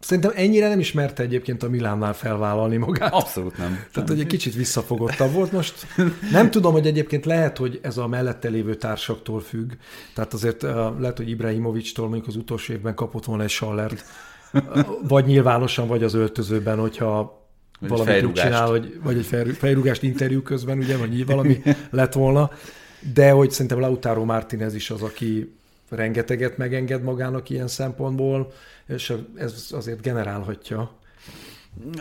[0.00, 3.12] Szerintem ennyire nem ismerte egyébként a Milánnál felvállalni magát.
[3.12, 3.84] Abszolút nem.
[3.92, 5.86] Tehát, hogy egy kicsit visszafogottabb volt most.
[6.30, 9.72] Nem tudom, hogy egyébként lehet, hogy ez a mellette lévő társaktól függ.
[10.14, 10.62] Tehát azért
[10.98, 14.04] lehet, hogy Ibrahimovics-tól mondjuk az utolsó évben kapott volna egy sallert.
[15.08, 17.40] Vagy nyilvánosan, vagy az öltözőben, hogyha
[17.80, 22.50] vagy valamit úgy csinál, hogy, vagy egy fejrúgást interjú közben, ugye, vagy valami lett volna.
[23.14, 25.54] De hogy szerintem Lautaro Martinez is az, aki
[25.88, 28.52] rengeteget megenged magának ilyen szempontból,
[28.86, 30.90] és ez azért generálhatja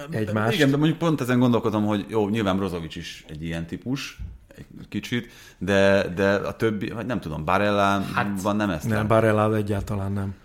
[0.09, 0.55] egymást.
[0.55, 4.17] Igen, de mondjuk pont ezen gondolkodom, hogy jó, nyilván Brozovic is egy ilyen típus,
[4.55, 8.87] egy kicsit, de, de a többi, vagy nem tudom, Barella hát, van nem ezt?
[8.87, 10.35] Nem, Barella egyáltalán nem.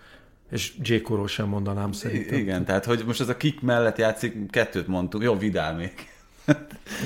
[0.51, 0.95] És J.
[1.27, 2.39] sem mondanám szerintem.
[2.39, 5.93] Igen, tehát hogy most ez a kick mellett játszik, kettőt mondtuk, jó, Vidal még.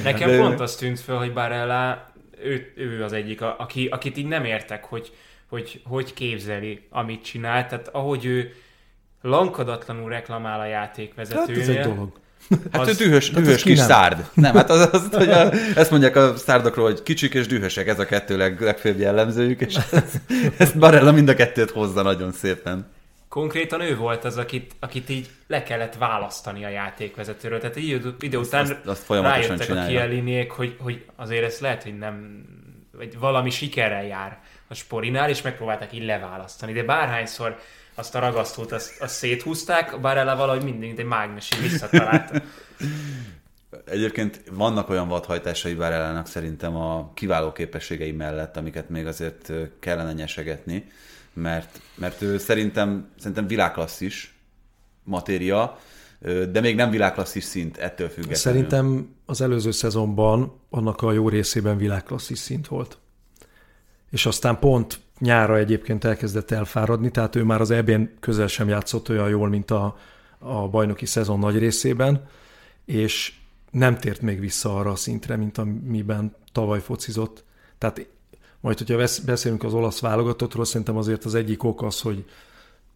[0.05, 0.39] Nekem de...
[0.39, 4.85] pont azt tűnt föl, hogy Barella, ő, ő az egyik, aki, akit így nem értek,
[4.85, 5.13] hogy
[5.51, 7.67] hogy hogy képzeli, amit csinál.
[7.67, 8.53] Tehát ahogy ő
[9.23, 11.61] lankadatlanul reklamál a játékvezetőnél.
[11.61, 12.13] Hát ez egy dolog.
[12.73, 13.87] Hát az, ő dühös, hát dühös kis nem?
[13.87, 14.31] szárd.
[14.35, 17.99] Nem, hát az, az hogy a, ezt mondják a szárdokról, hogy kicsik és dühösek, ez
[17.99, 20.21] a kettő leg, legfőbb jellemzőjük, és ezt,
[20.57, 22.87] ezt Barella mind a kettőt hozza nagyon szépen.
[23.31, 27.61] Konkrétan ő volt az, akit, akit így le kellett választani a játékvezetőről.
[27.61, 29.85] Tehát így idő után azt, azt, rájöttek csinálja.
[29.85, 32.45] a kieliniek, hogy, hogy azért ez lehet, hogy nem,
[32.93, 34.39] vagy valami sikerrel jár
[34.69, 36.73] a sporinál, és megpróbálták így leválasztani.
[36.73, 37.59] De bárhányszor
[37.95, 42.43] azt a ragasztót azt, azt széthúzták, bár ele valahogy mindig egy mágnesi visszatalálta.
[43.85, 50.85] Egyébként vannak olyan vadhajtásai Bárellának szerintem a kiváló képességei mellett, amiket még azért kellene nyesegetni,
[51.33, 54.35] mert, mert ő szerintem, szerintem világklasszis
[55.05, 55.79] matéria,
[56.51, 58.37] de még nem világklasszis szint ettől függetlenül.
[58.37, 62.99] Szerintem az előző szezonban annak a jó részében világklasszis szint volt
[64.11, 69.09] és aztán pont nyára egyébként elkezdett elfáradni, tehát ő már az EB-n közel sem játszott
[69.09, 69.99] olyan jól, mint a,
[70.39, 72.29] a bajnoki szezon nagy részében,
[72.85, 73.35] és
[73.71, 77.45] nem tért még vissza arra a szintre, mint amiben tavaly focizott.
[77.79, 78.07] Tehát
[78.61, 82.25] majd, hogyha beszélünk az olasz válogatottról, szerintem azért az egyik ok az, hogy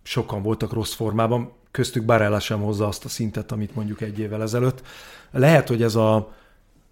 [0.02, 4.42] sokan voltak rossz formában, köztük Barella sem hozza azt a szintet, amit mondjuk egy évvel
[4.42, 4.82] ezelőtt.
[5.30, 6.32] Lehet, hogy ez a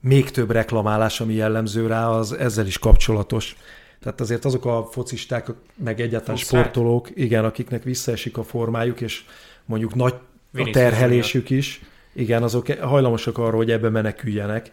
[0.00, 3.56] még több reklamálás, ami jellemző rá, az ezzel is kapcsolatos.
[4.00, 6.60] Tehát azért azok a focisták, meg egyáltalán Focák.
[6.60, 9.24] sportolók, igen, akiknek visszaesik a formájuk, és
[9.64, 10.14] mondjuk nagy
[10.54, 11.80] a terhelésük is,
[12.12, 14.70] igen, azok hajlamosak arra, hogy ebbe meneküljenek,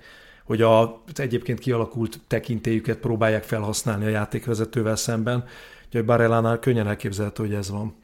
[0.50, 5.44] hogy a egyébként kialakult tekintélyüket próbálják felhasználni a játékvezetővel szemben.
[5.86, 7.96] Úgyhogy Barellánál könnyen elképzelhető, hogy ez van.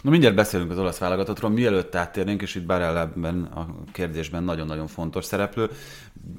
[0.00, 5.24] Na mindjárt beszélünk az olasz válogatottról, mielőtt áttérnénk, és itt Barellában a kérdésben nagyon-nagyon fontos
[5.24, 5.70] szereplő.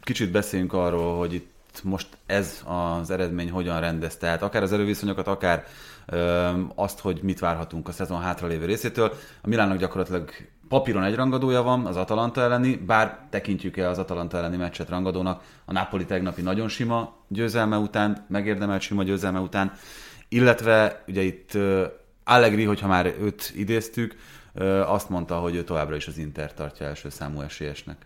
[0.01, 4.17] Kicsit beszéljünk arról, hogy itt most ez az eredmény hogyan rendez.
[4.17, 5.65] Tehát akár az erőviszonyokat, akár
[6.05, 9.13] ö, azt, hogy mit várhatunk a szezon hátralévő részétől.
[9.41, 10.29] A Milánnak gyakorlatilag
[10.73, 15.43] papíron egy rangadója van, az Atalanta elleni, bár tekintjük el az Atalanta elleni meccset rangadónak,
[15.65, 19.73] a Napoli tegnapi nagyon sima győzelme után, megérdemelt sima győzelme után,
[20.29, 21.57] illetve ugye itt
[22.23, 24.15] Allegri, hogyha már őt idéztük,
[24.85, 28.05] azt mondta, hogy ő továbbra is az Inter tartja első számú esélyesnek.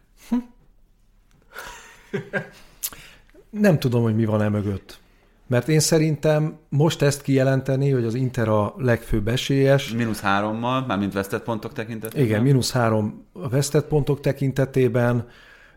[3.49, 4.99] Nem tudom, hogy mi van e mögött.
[5.47, 9.91] Mert én szerintem most ezt kijelenteni, hogy az Inter a legfőbb esélyes.
[9.91, 12.25] Mínusz hárommal, mármint vesztett pontok tekintetében.
[12.25, 15.27] Igen, mínusz három a vesztett pontok tekintetében.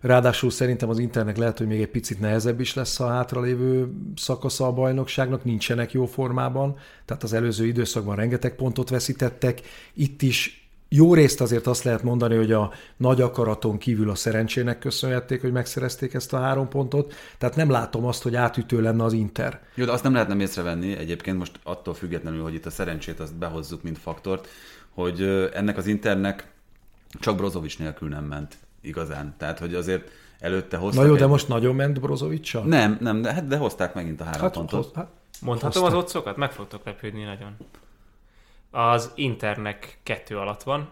[0.01, 4.67] Ráadásul szerintem az Internek lehet, hogy még egy picit nehezebb is lesz a hátralévő szakasza
[4.67, 9.61] a bajnokságnak, nincsenek jó formában, tehát az előző időszakban rengeteg pontot veszítettek.
[9.95, 10.60] Itt is
[10.93, 15.53] jó részt azért azt lehet mondani, hogy a nagy akaraton kívül a szerencsének köszönhették, hogy
[15.53, 19.61] megszerezték ezt a három pontot, tehát nem látom azt, hogy átütő lenne az Inter.
[19.75, 23.35] Jó, de azt nem lehetne észrevenni egyébként most attól függetlenül, hogy itt a szerencsét azt
[23.35, 24.49] behozzuk, mint faktort,
[24.95, 25.23] hogy
[25.55, 26.53] ennek az Internek
[27.21, 29.35] csak Brozovic nélkül nem ment igazán.
[29.39, 31.03] Tehát, hogy azért előtte hoztak...
[31.03, 31.21] Na jó, egy...
[31.21, 34.53] de most nagyon ment Brozovic Nem, nem, de, hát de hozták megint a három hát,
[34.53, 34.85] pontot.
[34.85, 35.09] Hoz, hát,
[35.41, 35.99] Mondhatom hozták.
[35.99, 36.37] az otcokat?
[36.37, 37.57] Meg fogtok lepődni nagyon.
[38.71, 40.89] Az Internek kettő alatt van,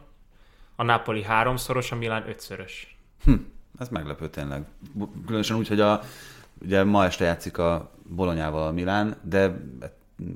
[0.76, 2.96] a Napoli háromszoros, a Milán ötszörös.
[3.24, 3.34] Hm,
[3.78, 4.64] ez meglepő tényleg.
[5.26, 6.00] Különösen úgy, hogy a,
[6.62, 9.60] ugye ma este játszik a Bolonyával a Milán, de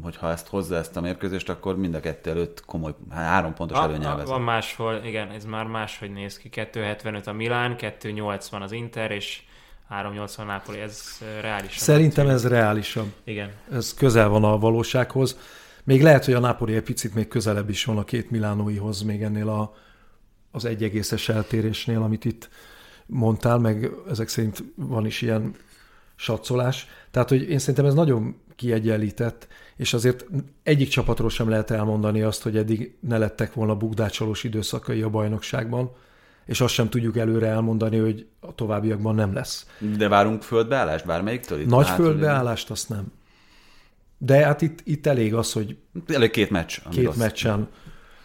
[0.03, 3.83] hogyha ezt hozza ezt a mérkőzést, akkor mind a kettő előtt komoly, három pontos a,
[3.83, 4.29] előnyel vezet.
[4.29, 6.49] Van máshol, igen, ez már máshogy néz ki.
[6.53, 9.43] 2.75 a Milán, 2.80 az Inter, és
[9.91, 11.77] 3.80 Napoli, ez reális.
[11.77, 13.13] Szerintem ez reálisabb.
[13.25, 13.51] Igen.
[13.73, 15.39] Ez közel van a valósághoz.
[15.85, 19.23] Még lehet, hogy a Napoli egy picit még közelebb is van a két Milánóihoz, még
[19.23, 19.75] ennél a,
[20.51, 22.49] az egy egészes eltérésnél, amit itt
[23.07, 25.55] mondtál, meg ezek szerint van is ilyen
[26.15, 26.87] satszolás.
[27.11, 30.27] Tehát, hogy én szerintem ez nagyon kiegyenlített, és azért
[30.63, 35.91] egyik csapatról sem lehet elmondani azt, hogy eddig ne lettek volna bukdácsolós időszakai a bajnokságban,
[36.47, 39.67] és azt sem tudjuk előre elmondani, hogy a továbbiakban nem lesz.
[39.97, 41.61] De várunk földbeállást bármelyiktől?
[41.61, 43.13] Itt Nagy hát, földbeállást azt nem.
[44.25, 46.79] De hát itt, itt elég az, hogy Elég két meccs.
[46.91, 47.17] két rossz.
[47.17, 47.69] meccsen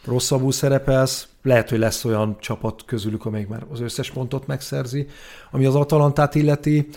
[0.05, 5.07] rosszabbul szerepelsz, lehet, hogy lesz olyan csapat közülük, amelyik már az összes pontot megszerzi.
[5.51, 6.87] Ami az Atalantát illeti,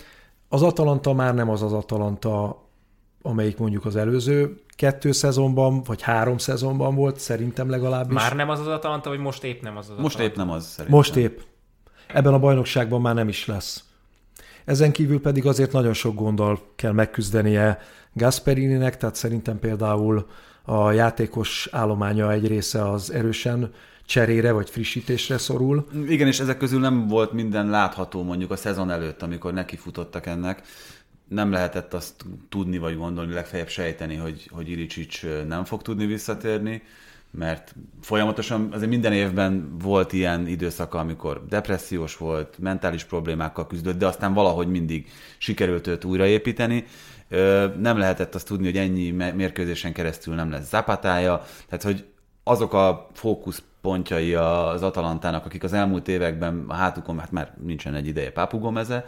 [0.49, 2.63] az Atalanta már nem az az Atalanta,
[3.21, 8.15] amelyik mondjuk az előző kettő szezonban, vagy három szezonban volt, szerintem legalábbis.
[8.15, 10.23] Már nem az az Atalanta, vagy most épp nem az az Most Atalanta?
[10.41, 10.95] épp nem az szerintem.
[10.97, 11.39] Most épp.
[12.07, 13.83] Ebben a bajnokságban már nem is lesz.
[14.65, 17.79] Ezen kívül pedig azért nagyon sok gonddal kell megküzdenie
[18.13, 20.27] Gasperininek, tehát szerintem például
[20.63, 23.71] a játékos állománya egy része az erősen
[24.05, 25.87] cserére vagy frissítésre szorul.
[26.07, 30.61] Igen, és ezek közül nem volt minden látható mondjuk a szezon előtt, amikor nekifutottak ennek.
[31.27, 36.81] Nem lehetett azt tudni vagy gondolni, legfeljebb sejteni, hogy, hogy Ilicsics nem fog tudni visszatérni,
[37.31, 44.05] mert folyamatosan azért minden évben volt ilyen időszaka, amikor depressziós volt, mentális problémákkal küzdött, de
[44.05, 46.85] aztán valahogy mindig sikerült őt újraépíteni.
[47.77, 52.05] Nem lehetett azt tudni, hogy ennyi mérkőzésen keresztül nem lesz zapatája, tehát hogy
[52.43, 58.07] azok a fókuszpontjai az Atalantának, akik az elmúlt években a hátukon, hát már nincsen egy
[58.07, 59.05] ideje Pápugomeze,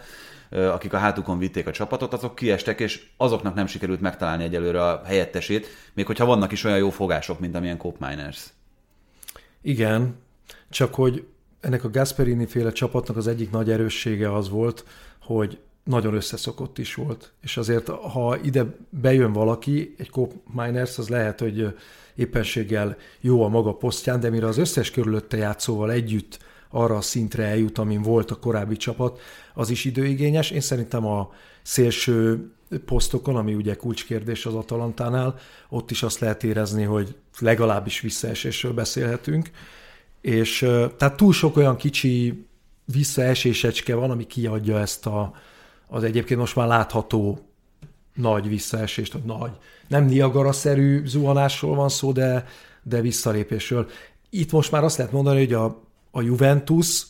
[0.54, 5.02] akik a hátukon vitték a csapatot, azok kiestek, és azoknak nem sikerült megtalálni egyelőre a
[5.06, 8.46] helyettesét, még hogyha vannak is olyan jó fogások, mint amilyen Cope Miners.
[9.62, 10.16] Igen,
[10.70, 11.26] csak hogy
[11.60, 14.86] ennek a Gasperini féle csapatnak az egyik nagy erőssége az volt,
[15.22, 17.32] hogy nagyon összeszokott is volt.
[17.42, 21.78] És azért, ha ide bejön valaki, egy Cope Miners, az lehet, hogy
[22.16, 26.40] éppenséggel jó a maga posztján, de mire az összes körülötte játszóval együtt
[26.70, 29.20] arra a szintre eljut, amin volt a korábbi csapat,
[29.54, 30.52] az is időigényes.
[30.52, 32.52] Én szerintem a szélső
[32.86, 35.36] posztokon, ami ugye kulcskérdés az Atalantánál,
[35.70, 39.52] ott is azt lehet érezni, hogy legalábbis visszaesésről beszélhetünk.
[40.22, 40.60] És
[40.98, 42.46] tehát túl sok olyan kicsi
[42.86, 45.34] visszaesésecske van, ami kiadja ezt a,
[45.88, 47.40] az egyébként most már látható
[48.14, 49.52] nagy visszaesést, vagy nagy.
[49.88, 52.46] Nem Niagara-szerű zuhanásról van szó, de,
[52.84, 53.90] de visszalépésről.
[54.30, 57.04] Itt most már azt lehet mondani, hogy a, a Juventus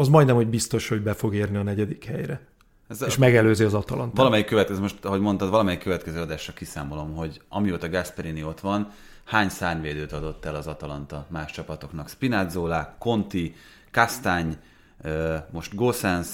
[0.00, 2.40] az majdnem, hogy biztos, hogy be fog érni a negyedik helyre.
[2.88, 4.16] Ez És megelőzi az Atalantát.
[4.16, 8.90] Valamelyik következő, most ahogy mondtad, valamelyik következő adásra kiszámolom, hogy amióta Gasperini ott van,
[9.24, 12.08] hány szárnyvédőt adott el az Atalanta más csapatoknak.
[12.08, 13.54] Spinazzola, Conti,
[13.90, 14.56] Kastány,
[15.50, 16.28] most Gossens,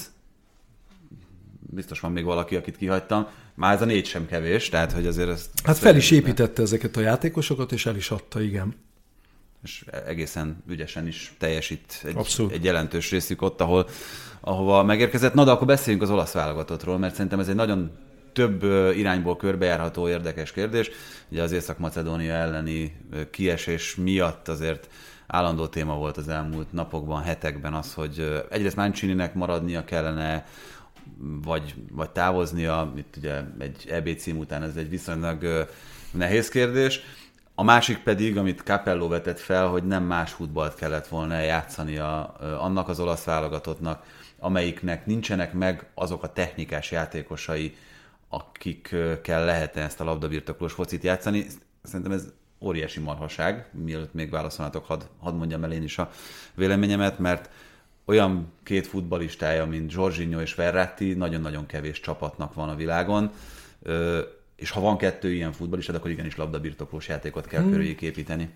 [1.60, 3.26] biztos van még valaki, akit kihagytam.
[3.54, 5.50] Már ez a négy sem kevés, tehát hogy azért ezt...
[5.64, 8.74] Hát fel is építette ezeket a játékosokat, és el is adta, igen.
[9.66, 12.52] És egészen ügyesen is teljesít egy, Abszolút.
[12.52, 13.88] egy jelentős részük ott, ahol,
[14.40, 15.34] ahova megérkezett.
[15.34, 17.90] Na, de akkor beszéljünk az olasz válogatottról, mert szerintem ez egy nagyon
[18.32, 18.62] több
[18.96, 20.90] irányból körbejárható érdekes kérdés.
[21.28, 22.96] Ugye az Észak-Macedónia elleni
[23.30, 24.88] kiesés miatt azért
[25.26, 30.46] állandó téma volt az elmúlt napokban, hetekben az, hogy egyrészt Mancininek maradnia kellene,
[31.42, 35.68] vagy, vagy távoznia, itt ugye egy EB cím után ez egy viszonylag
[36.10, 37.00] nehéz kérdés.
[37.58, 42.54] A másik pedig, amit Capello vetett fel, hogy nem más futballt kellett volna játszania ö,
[42.54, 44.02] annak az olasz válogatottnak,
[44.38, 47.76] amelyiknek nincsenek meg azok a technikás játékosai,
[48.28, 51.46] akikkel lehetne ezt a labdabirtoklós focit játszani.
[51.82, 56.10] Szerintem ez óriási marhaság, mielőtt még válaszolnátok, hadd, hadd mondjam el én is a
[56.54, 57.50] véleményemet, mert
[58.04, 63.30] olyan két futbalistája, mint Jorginho és Verratti, nagyon-nagyon kevés csapatnak van a világon,
[64.56, 67.70] és ha van kettő ilyen futbalista, akkor igenis labdabirtoklós játékot kell hmm.
[67.70, 68.50] körüljük építeni.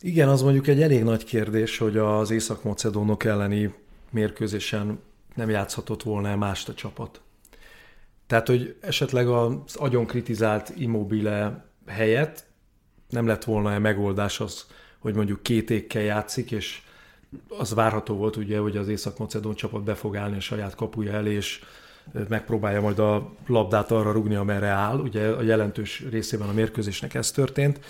[0.00, 3.74] Igen, az mondjuk egy elég nagy kérdés, hogy az észak-macedónok elleni
[4.10, 5.00] mérkőzésen
[5.34, 7.20] nem játszhatott volna mást a csapat.
[8.26, 12.44] Tehát, hogy esetleg az agyon kritizált immobile helyett
[13.08, 14.66] nem lett volna-e megoldás az,
[14.98, 16.82] hogy mondjuk két ékkel játszik, és
[17.48, 21.34] az várható volt ugye, hogy az észak-macedón csapat be fog állni a saját kapuja elé,
[21.34, 21.60] és
[22.28, 24.98] megpróbálja majd a labdát arra rugni, amerre áll.
[24.98, 27.80] Ugye a jelentős részében a mérkőzésnek ez történt.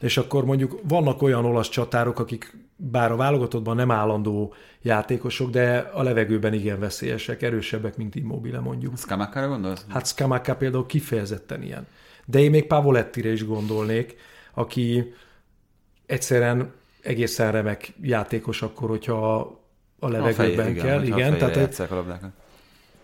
[0.00, 5.90] És akkor mondjuk vannak olyan olasz csatárok, akik bár a válogatottban nem állandó játékosok, de
[5.92, 8.98] a levegőben igen veszélyesek, erősebbek, mint Immobile mondjuk.
[8.98, 9.84] Skamakára gondolsz?
[9.88, 11.86] Hát Scamacca például kifejezetten ilyen.
[12.24, 14.16] De én még Pavolettire is gondolnék,
[14.54, 15.12] aki
[16.06, 16.72] egyszerűen
[17.02, 19.36] egészen remek játékos akkor, hogyha
[19.98, 20.98] a levegőben A fejé- kell.
[20.98, 22.30] a Igen, fejére tehát, a labdákat.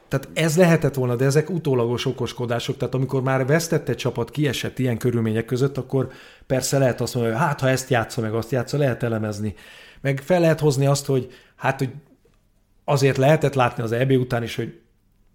[0.09, 2.77] Tehát ez lehetett volna, de ezek utólagos okoskodások.
[2.77, 6.11] Tehát amikor már vesztett egy csapat, kiesett ilyen körülmények között, akkor
[6.47, 9.55] persze lehet azt mondani, hogy hát ha ezt játsza, meg azt játsza, lehet elemezni.
[10.01, 11.91] Meg fel lehet hozni azt, hogy hát, hogy
[12.85, 14.81] azért lehetett látni az EB után is, hogy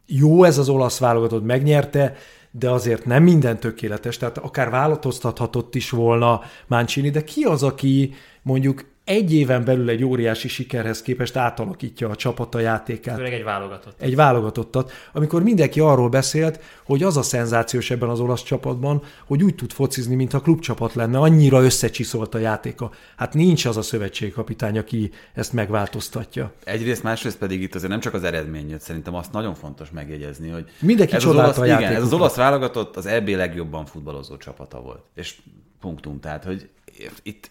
[0.05, 2.15] jó ez az olasz válogatott, megnyerte,
[2.51, 8.13] de azért nem minden tökéletes, tehát akár változtathatott is volna Mancini, de ki az, aki
[8.41, 13.15] mondjuk egy éven belül egy óriási sikerhez képest átalakítja a csapata játékát.
[13.15, 14.01] Főleg egy válogatott.
[14.01, 19.43] Egy válogatottat, amikor mindenki arról beszélt, hogy az a szenzációs ebben az olasz csapatban, hogy
[19.43, 22.91] úgy tud focizni, mintha klubcsapat lenne, annyira összecsiszolt a játéka.
[23.15, 26.53] Hát nincs az a szövetségkapitány, aki ezt megváltoztatja.
[26.63, 30.49] Egyrészt, másrészt pedig itt azért nem csak az eredmény jött, szerintem azt nagyon fontos megjegyezni,
[30.49, 34.37] hogy Mindenki ez az, olasz, a igen, ez az olasz válogatott az EB legjobban futballozó
[34.37, 35.01] csapata volt.
[35.15, 35.35] És
[35.79, 36.19] punktum.
[36.19, 36.69] Tehát, hogy
[37.23, 37.49] itt,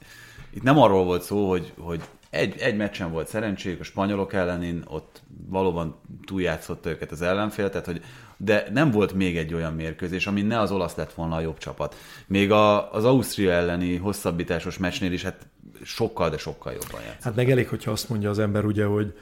[0.55, 4.85] itt nem arról volt szó, hogy, hogy egy, egy meccsen volt szerencséjük a spanyolok ellenén,
[4.87, 8.03] ott valóban túljátszott őket az ellenfél, tehát hogy
[8.37, 11.59] de nem volt még egy olyan mérkőzés, ami ne az olasz lett volna a jobb
[11.59, 11.97] csapat.
[12.27, 15.47] Még a, az Ausztria elleni hosszabbításos meccsnél is hát
[15.83, 17.23] sokkal, de sokkal jobban játszott.
[17.23, 19.19] Hát meg elég, hogyha azt mondja az ember ugye, hogy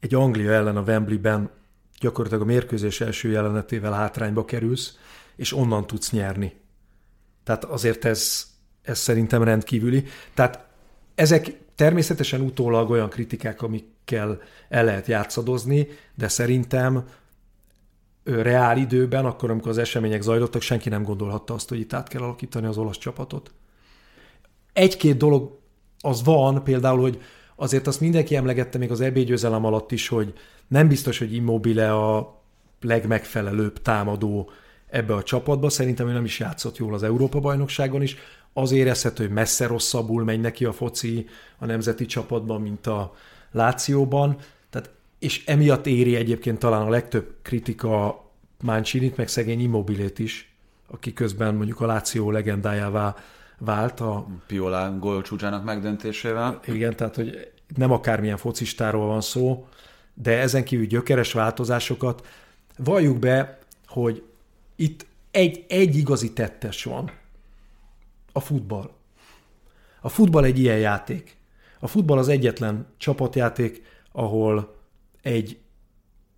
[0.00, 1.50] egy Anglia ellen a Wembleyben
[2.00, 4.98] gyakorlatilag a mérkőzés első jelenetével hátrányba kerülsz,
[5.36, 6.52] és onnan tudsz nyerni.
[7.44, 8.46] Tehát azért ez,
[8.82, 10.04] ez szerintem rendkívüli.
[10.34, 10.66] Tehát
[11.14, 17.04] ezek természetesen utólag olyan kritikák, amikkel el lehet játszadozni, de szerintem
[18.24, 22.22] reál időben, akkor, amikor az események zajlottak, senki nem gondolhatta azt, hogy itt át kell
[22.22, 23.52] alakítani az olasz csapatot.
[24.72, 25.58] Egy-két dolog
[26.00, 27.22] az van, például, hogy
[27.56, 30.32] azért azt mindenki emlegette még az EB győzelem alatt is, hogy
[30.68, 32.40] nem biztos, hogy Immobile a
[32.80, 34.50] legmegfelelőbb támadó
[34.90, 35.68] ebbe a csapatba.
[35.68, 38.16] Szerintem ő nem is játszott jól az Európa-bajnokságon is.
[38.56, 41.26] Az érezhető, hogy messze rosszabbul megy neki a foci
[41.58, 43.14] a nemzeti csapatban, mint a
[43.50, 44.36] Lációban.
[44.70, 48.24] Tehát, és emiatt éri egyébként talán a legtöbb kritika
[48.62, 50.54] Mancini-t, meg szegény Immobilét is,
[50.90, 53.14] aki közben mondjuk a Láció legendájává
[53.58, 56.60] vált a Piola gól csúcsának megdöntésével.
[56.66, 59.68] igen, tehát hogy nem akármilyen focistáról van szó,
[60.14, 62.26] de ezen kívül gyökeres változásokat.
[62.76, 64.22] Valljuk be, hogy
[64.76, 67.10] itt egy, egy igazi tettes van.
[68.36, 68.90] A futball.
[70.00, 71.36] A futball egy ilyen játék.
[71.78, 74.74] A futball az egyetlen csapatjáték, ahol
[75.22, 75.58] egy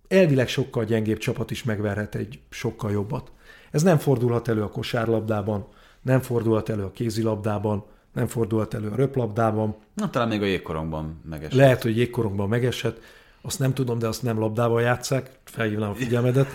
[0.07, 3.31] elvileg sokkal gyengébb csapat is megverhet egy sokkal jobbat.
[3.71, 5.67] Ez nem fordulhat elő a kosárlabdában,
[6.01, 11.21] nem fordulhat elő a kézilabdában, nem fordulhat elő a röplabdában, Na, talán még a jégkorongban
[11.29, 11.57] megesett.
[11.57, 12.99] lehet, hogy jégkorongban megesett,
[13.41, 16.47] azt nem tudom, de azt nem labdával játszák, felhívnám a figyelmedet.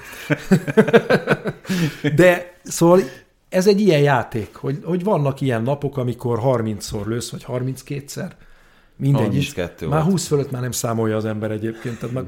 [2.17, 3.01] De szóval
[3.53, 8.31] ez egy ilyen játék, hogy, hogy vannak ilyen napok, amikor 30-szor lősz, vagy 32-szer.
[8.97, 9.55] Mindegy is.
[9.55, 10.11] 32 Már volt.
[10.11, 11.99] 20 fölött már nem számolja az ember egyébként.
[11.99, 12.25] Tehát már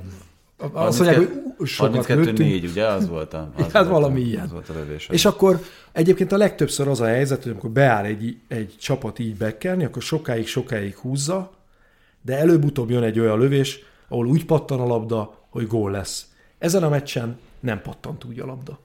[0.73, 2.49] azt mondják, hogy sokat 32 lőttünk.
[2.49, 2.87] 4, ugye?
[2.87, 4.43] Az volt a, az Hát valami a, ilyen.
[4.43, 5.09] Az volt a lövés.
[5.11, 5.61] És akkor
[5.93, 10.03] egyébként a legtöbbször az a helyzet, hogy amikor beáll egy, egy csapat így bekelni, akkor
[10.03, 11.53] sokáig-sokáig húzza,
[12.23, 16.27] de előbb-utóbb jön egy olyan lövés, ahol úgy pattan a labda, hogy gól lesz.
[16.59, 18.79] Ezen a meccsen nem pattant úgy a labda.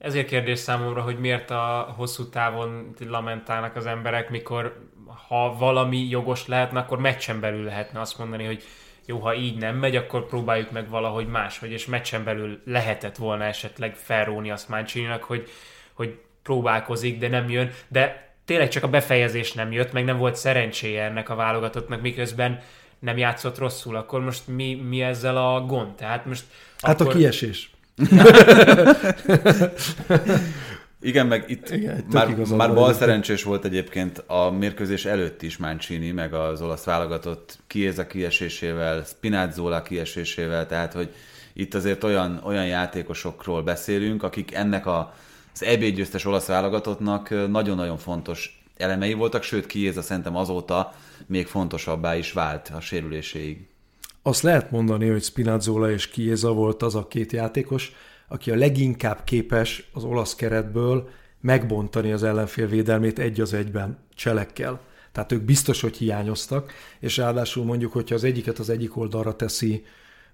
[0.00, 4.88] Ezért kérdés számomra, hogy miért a hosszú távon lamentálnak az emberek, mikor
[5.28, 8.62] ha valami jogos lehetne, akkor meccsen belül lehetne azt mondani, hogy
[9.06, 13.44] jó, ha így nem megy, akkor próbáljuk meg valahogy máshogy, és meccsen belül lehetett volna
[13.44, 15.48] esetleg felróni azt Mancininak, hogy,
[15.92, 20.36] hogy próbálkozik, de nem jön, de tényleg csak a befejezés nem jött, meg nem volt
[20.36, 22.60] szerencséje ennek a válogatottnak, miközben
[22.98, 25.94] nem játszott rosszul, akkor most mi, mi ezzel a gond?
[25.94, 26.44] Tehát most
[26.78, 27.14] Hát akkor...
[27.14, 27.70] a kiesés.
[31.02, 36.10] Igen, meg itt Igen, már, már bal szerencsés volt egyébként a mérkőzés előtt is Mancini,
[36.10, 41.14] meg az olasz válogatott Chiesa kiesésével, Spinazzola kiesésével, tehát hogy
[41.52, 45.14] itt azért olyan, olyan játékosokról beszélünk, akik ennek a,
[45.52, 50.94] az EB győztes olasz válogatottnak nagyon-nagyon fontos elemei voltak, sőt Chiesa szerintem azóta
[51.26, 53.69] még fontosabbá is vált a sérüléséig.
[54.22, 57.92] Azt lehet mondani, hogy Spinazzola és Chiesa volt az a két játékos,
[58.28, 61.08] aki a leginkább képes az olasz keretből
[61.40, 64.80] megbontani az ellenfél védelmét egy az egyben cselekkel.
[65.12, 69.84] Tehát ők biztos, hogy hiányoztak, és ráadásul mondjuk, hogyha az egyiket az egyik oldalra teszi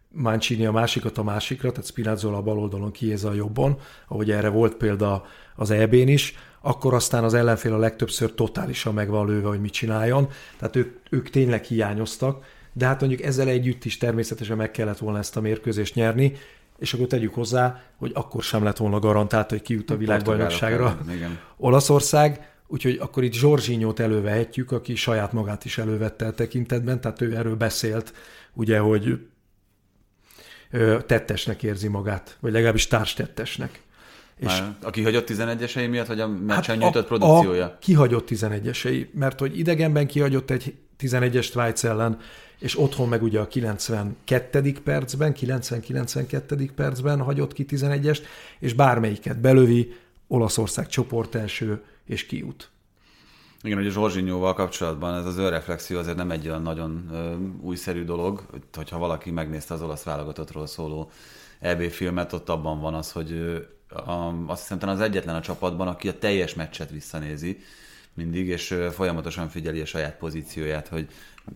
[0.09, 4.49] Mancini a másikat a másikra, tehát Spinazzola a bal oldalon, Chiesa a jobbon, ahogy erre
[4.49, 5.25] volt példa
[5.57, 10.29] az EB-n is, akkor aztán az ellenfél a legtöbbször totálisan meg lőve, hogy mit csináljon.
[10.59, 12.45] Tehát ők, ők tényleg hiányoztak,
[12.77, 16.33] de hát mondjuk ezzel együtt is természetesen meg kellett volna ezt a mérkőzést nyerni,
[16.79, 21.17] és akkor tegyük hozzá, hogy akkor sem lett volna garantált, hogy kijut a világbajnokságra ellen,
[21.17, 21.39] igen.
[21.57, 27.37] Olaszország, úgyhogy akkor itt Zsorzsinyót elővehetjük, aki saját magát is elővette a tekintetben, tehát ő
[27.37, 28.13] erről beszélt,
[28.53, 29.19] ugye, hogy
[31.07, 33.83] tettesnek érzi magát, vagy legalábbis társtettesnek.
[34.37, 37.65] És Már, aki hagyott 11-esei miatt, vagy a meccsen Hát nyújtott a, produkciója?
[37.65, 42.19] A kihagyott 11-esei, mert hogy idegenben kihagyott egy 11-es Svájc ellen,
[42.59, 44.75] és otthon meg ugye a 92.
[44.85, 46.69] percben, 90-92.
[46.75, 48.23] percben hagyott ki 11-est,
[48.59, 49.95] és bármelyiket belövi,
[50.29, 52.71] Olaszország csoport első, és kiút.
[53.63, 58.47] Igen, a Zsorzsinyóval kapcsolatban ez az önreflexió azért nem egy olyan nagyon ö, újszerű dolog,
[58.73, 61.11] hogyha valaki megnézte az olasz válogatottról szóló
[61.61, 65.89] EB filmet, ott abban van az, hogy ö, a, azt hiszem az egyetlen a csapatban,
[65.89, 67.59] aki a teljes meccset visszanézi
[68.17, 71.07] mindig, és folyamatosan figyeli a saját pozícióját, hogy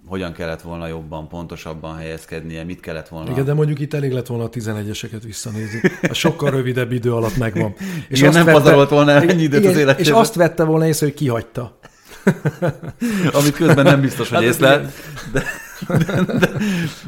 [0.06, 3.30] hogyan kellett volna jobban, pontosabban helyezkednie, mit kellett volna.
[3.30, 5.80] Igen, de mondjuk itt elég lett volna a 11-eseket visszanézni.
[6.02, 7.74] A sokkal rövidebb idő alatt megvan.
[8.08, 10.06] És igen, nem pazarolt volna ennyi időt igen, az életében.
[10.06, 11.78] És azt vette volna észre, hogy kihagyta.
[13.38, 14.92] Amit közben nem biztos, hogy hát észlelt,
[15.32, 15.42] de,
[15.88, 16.50] de, de,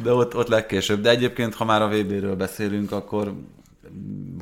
[0.03, 1.01] de ott, ott legkésőbb.
[1.01, 3.35] De egyébként, ha már a VB-ről beszélünk, akkor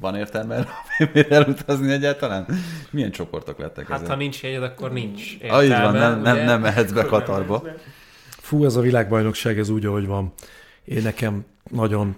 [0.01, 0.67] van értelme
[1.29, 2.47] elutazni egyáltalán?
[2.91, 4.11] Milyen csoportok lettek Hát, ezek?
[4.11, 5.57] ha nincs jegyed, akkor nincs értelme.
[5.57, 7.63] Ah, így van, nem, nem, nem mehetsz be Katarba.
[8.29, 10.33] Fú, ez a világbajnokság, ez úgy, ahogy van.
[10.85, 12.17] Én nekem nagyon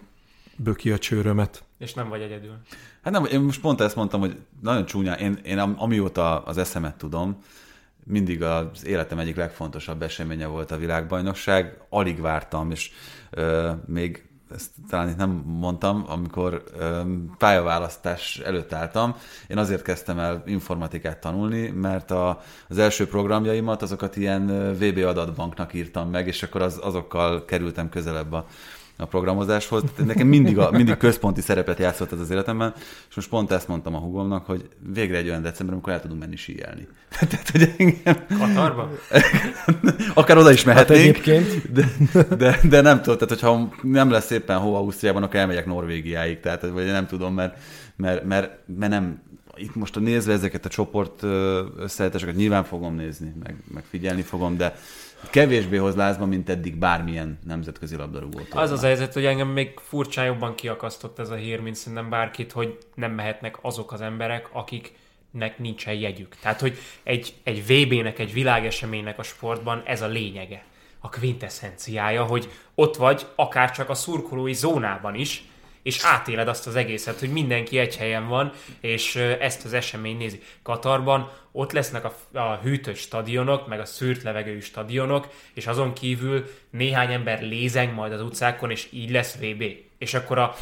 [0.56, 1.62] böki a csőrömet.
[1.78, 2.56] És nem vagy egyedül.
[3.02, 6.96] Hát nem, én most pont ezt mondtam, hogy nagyon csúnya, én, én amióta az eszemet
[6.96, 7.42] tudom,
[8.04, 11.80] mindig az életem egyik legfontosabb eseménye volt a világbajnokság.
[11.88, 12.90] Alig vártam, és
[13.30, 14.24] ö, még
[14.54, 16.62] ezt talán itt nem mondtam, amikor
[17.38, 24.16] pályaválasztás előtt álltam, én azért kezdtem el informatikát tanulni, mert a, az első programjaimat azokat
[24.16, 28.46] ilyen VB adatbanknak írtam meg, és akkor az, azokkal kerültem közelebb a
[28.96, 29.82] a programozáshoz.
[29.96, 32.74] Nekem mindig, a, mindig központi szerepet játszott ez az életemben,
[33.08, 36.20] és most pont ezt mondtam a hugomnak, hogy végre egy olyan december, amikor el tudunk
[36.20, 36.88] menni síelni.
[37.28, 38.26] Tehát, hogy engem...
[38.38, 38.90] Katarba?
[40.14, 41.16] Akár oda is mehetnénk.
[41.16, 41.72] Hát egyébként.
[41.72, 41.88] De,
[42.36, 46.62] de, de, nem tudom, tehát hogyha nem lesz éppen hó Ausztriában, akkor elmegyek Norvégiáig, tehát
[46.62, 47.58] vagy nem tudom, mert,
[47.96, 49.22] mert, mert, mert nem,
[49.56, 51.22] itt most a nézve ezeket a csoport
[51.78, 54.74] összehetéseket nyilván fogom nézni, meg, meg figyelni fogom, de
[55.30, 58.40] kevésbé hoz lázba, mint eddig bármilyen nemzetközi labdarúgó.
[58.50, 62.52] Az az helyzet, hogy engem még furcsán jobban kiakasztott ez a hír, mint szerintem bárkit,
[62.52, 64.48] hogy nem mehetnek azok az emberek,
[65.32, 66.36] akiknek nincsen jegyük.
[66.40, 70.64] Tehát, hogy egy, egy VB-nek, egy világeseménynek a sportban ez a lényege,
[71.00, 75.42] a quintessenciája, hogy ott vagy akár csak a szurkolói zónában is,
[75.82, 80.40] és átéled azt az egészet, hogy mindenki egy helyen van, és ezt az eseményt nézi.
[80.62, 86.44] Katarban ott lesznek a, a hűtött stadionok, meg a szűrt levegőjű stadionok, és azon kívül
[86.70, 89.64] néhány ember lézeng majd az utcákon, és így lesz VB.
[90.02, 90.54] És akkor a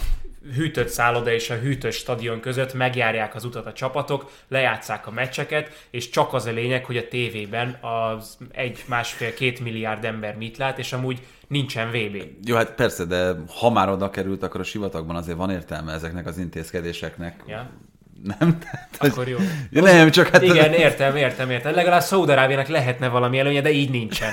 [0.55, 5.87] hűtött szálloda és a hűtött stadion között megjárják az utat a csapatok, lejátszák a meccseket,
[5.91, 10.57] és csak az a lényeg, hogy a tévében az egy, másfél, két milliárd ember mit
[10.57, 12.23] lát, és amúgy nincsen VB.
[12.45, 16.27] Jó, hát persze, de ha már oda került, akkor a sivatagban azért van értelme ezeknek
[16.27, 17.43] az intézkedéseknek.
[17.47, 17.71] Ja.
[18.23, 18.59] Nem?
[18.59, 19.37] Tehát, Akkor jó.
[19.71, 20.43] Ja, nem, csak hát...
[20.43, 21.75] Igen, értem, értem, értem.
[21.75, 24.33] Legalább Szaudarábiának lehetne valami előnye, de így nincsen.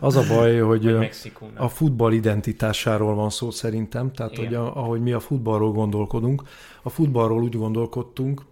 [0.00, 1.10] Az a baj, hogy
[1.56, 4.44] a futball identitásáról van szó szerintem, tehát Igen.
[4.44, 6.42] hogy a, ahogy mi a futballról gondolkodunk,
[6.82, 8.42] a futballról úgy gondolkodtunk,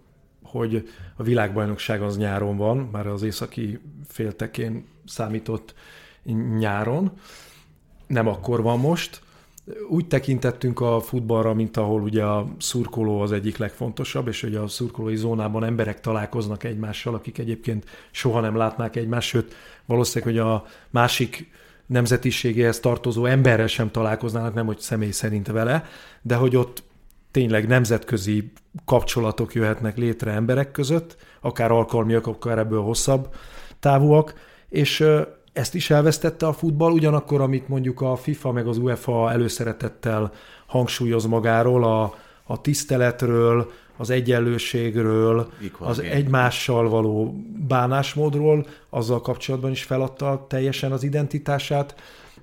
[0.43, 5.73] hogy a világbajnokság az nyáron van, már az északi féltekén számított
[6.57, 7.11] nyáron,
[8.07, 9.21] nem akkor van most,
[9.89, 14.67] úgy tekintettünk a futballra, mint ahol ugye a szurkoló az egyik legfontosabb, és hogy a
[14.67, 19.53] szurkolói zónában emberek találkoznak egymással, akik egyébként soha nem látnák egymást, sőt,
[19.85, 21.49] valószínűleg, hogy a másik
[21.85, 25.85] nemzetiségéhez tartozó emberrel sem találkoznának, nem hogy személy szerint vele,
[26.21, 26.83] de hogy ott
[27.31, 28.51] tényleg nemzetközi
[28.85, 33.35] kapcsolatok jöhetnek létre emberek között, akár alkalmiak, akár ebből hosszabb
[33.79, 34.33] távúak,
[34.69, 35.03] és
[35.53, 40.31] ezt is elvesztette a futball, ugyanakkor, amit mondjuk a FIFA meg az UEFA előszeretettel
[40.65, 46.11] hangsúlyoz magáról, a, a tiszteletről, az egyenlőségről, Equal az game.
[46.11, 47.35] egymással való
[47.67, 51.95] bánásmódról, azzal kapcsolatban is feladta teljesen az identitását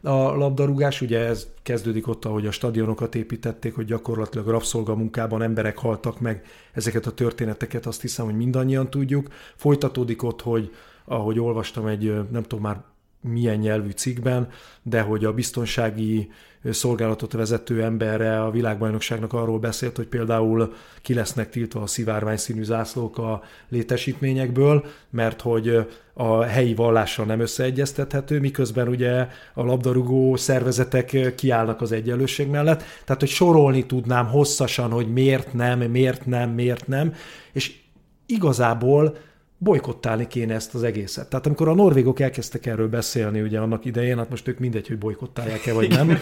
[0.03, 1.01] a labdarúgás.
[1.01, 6.43] Ugye ez kezdődik ott, ahogy a stadionokat építették, hogy gyakorlatilag rabszolgamunkában emberek haltak meg
[6.73, 9.29] ezeket a történeteket, azt hiszem, hogy mindannyian tudjuk.
[9.57, 10.71] Folytatódik ott, hogy
[11.05, 12.83] ahogy olvastam egy, nem tudom már
[13.21, 14.49] milyen nyelvű cikkben,
[14.83, 16.31] de hogy a biztonsági
[16.71, 22.63] szolgálatot vezető emberre a világbajnokságnak arról beszélt, hogy például ki lesznek tiltva a szivárvány színű
[22.63, 31.35] zászlók a létesítményekből, mert hogy a helyi vallással nem összeegyeztethető, miközben ugye a labdarúgó szervezetek
[31.35, 32.83] kiállnak az egyenlőség mellett.
[33.05, 37.15] Tehát, hogy sorolni tudnám hosszasan, hogy miért nem, miért nem, miért nem,
[37.53, 37.81] és
[38.27, 39.17] igazából
[39.59, 41.29] bolykottálni kéne ezt az egészet.
[41.29, 44.99] Tehát amikor a norvégok elkezdtek erről beszélni ugye annak idején, hát most ők mindegy, hogy
[44.99, 46.21] bolykottálják-e vagy nem,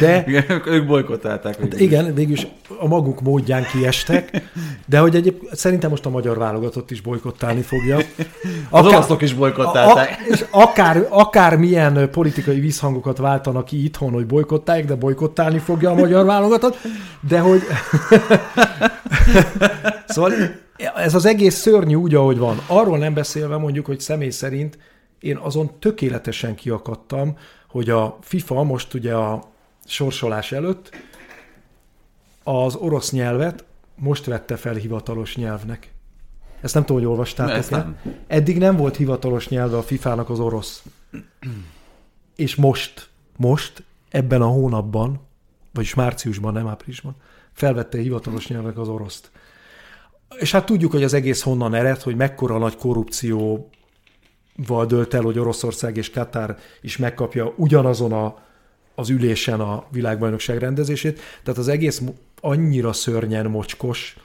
[0.00, 1.66] de Igen, ők- bolykottálták.
[1.66, 2.46] de igen, végülis
[2.78, 4.42] a maguk módján kiestek,
[4.86, 7.98] de hogy egyébként szerintem most a magyar válogatott is bolykottálni fogja.
[8.70, 10.08] Az olaszok is bolykottálták.
[10.28, 15.90] A, és akár, akár milyen politikai visszhangokat váltanak ki itthon, hogy bolykottálják, de bolykottálni fogja
[15.90, 16.78] a magyar válogatott,
[17.28, 17.60] de hogy...
[20.06, 20.32] szóval
[20.76, 22.58] ez az egész szörnyű úgy, ahogy van.
[22.66, 24.78] Arról nem beszélve mondjuk, hogy személy szerint
[25.20, 27.36] én azon tökéletesen kiakadtam,
[27.68, 29.50] hogy a FIFA most ugye a
[29.84, 30.90] sorsolás előtt
[32.42, 33.64] az orosz nyelvet
[33.94, 35.92] most vette fel hivatalos nyelvnek.
[36.60, 37.76] Ezt nem tudom, hogy Ezt olvastátok-e.
[37.76, 38.16] nem.
[38.26, 40.82] Eddig nem volt hivatalos nyelve a FIFA-nak az orosz.
[42.36, 45.20] És most, most, ebben a hónapban,
[45.72, 47.16] vagyis márciusban, nem áprilisban,
[47.52, 49.30] felvette hivatalos nyelvnek az oroszt.
[50.38, 53.66] És hát tudjuk, hogy az egész honnan ered, hogy mekkora nagy korrupcióval
[54.86, 58.38] dölt el, hogy Oroszország és Katár is megkapja ugyanazon a,
[58.94, 61.20] az ülésen a világbajnokság rendezését.
[61.42, 62.02] Tehát az egész
[62.40, 64.16] annyira szörnyen mocskos,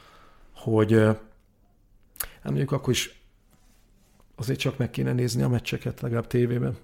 [0.55, 1.18] hogy hát
[2.43, 3.22] mondjuk akkor is
[4.36, 6.78] azért csak meg kéne nézni a meccseket legalább tévében.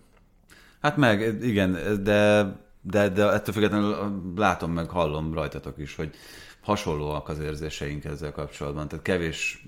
[0.81, 1.71] Hát meg, igen,
[2.03, 2.51] de,
[2.81, 3.95] de, de ettől függetlenül
[4.35, 6.15] látom meg, hallom rajtatok is, hogy
[6.63, 8.87] hasonlóak az érzéseink ezzel kapcsolatban.
[8.87, 9.65] Tehát kevés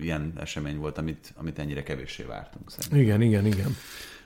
[0.00, 3.00] ilyen esemény volt, amit, amit ennyire kevéssé vártunk szerintem.
[3.00, 3.76] Igen, igen, igen.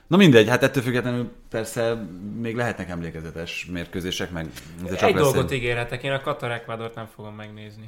[0.07, 1.93] Na mindegy, hát ettől függetlenül persze
[2.41, 4.47] még lehetnek emlékezetes mérkőzések, meg
[4.85, 7.87] ez Egy csak lesz dolgot ígérhetek, én a Katar Ecuadort nem fogom megnézni.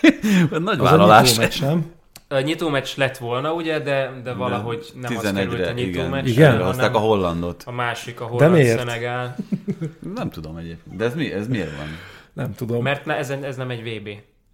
[0.00, 1.38] egy nagy Az vállalás.
[1.60, 1.92] a nem?
[2.28, 5.88] A nyitó meccs lett volna, ugye, de, de valahogy nem az került a 11-re, nyitó
[5.88, 6.62] igen, meccs, Igen?
[6.62, 7.62] hozták a hollandot.
[7.66, 8.78] a másik a De holland miért?
[8.78, 9.36] Szenegál.
[10.14, 10.96] Nem tudom egyébként.
[10.96, 11.86] De ez, mi, ez miért van?
[12.36, 12.82] Nem tudom.
[12.82, 14.08] Mert ne, ez, ez nem egy VB,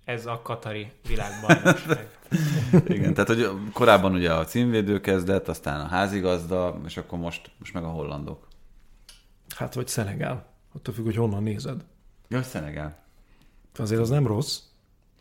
[0.05, 2.09] ez a Katari világbajnokság.
[2.97, 7.75] Igen, tehát hogy korábban ugye a címvédő kezdett, aztán a házigazda, és akkor most, most
[7.75, 8.49] meg a hollandok.
[9.57, 10.47] Hát vagy Szenegál.
[10.75, 11.85] Attól függ, hogy honnan nézed.
[12.29, 13.05] Ja, Szenegál.
[13.77, 14.59] Azért az nem rossz.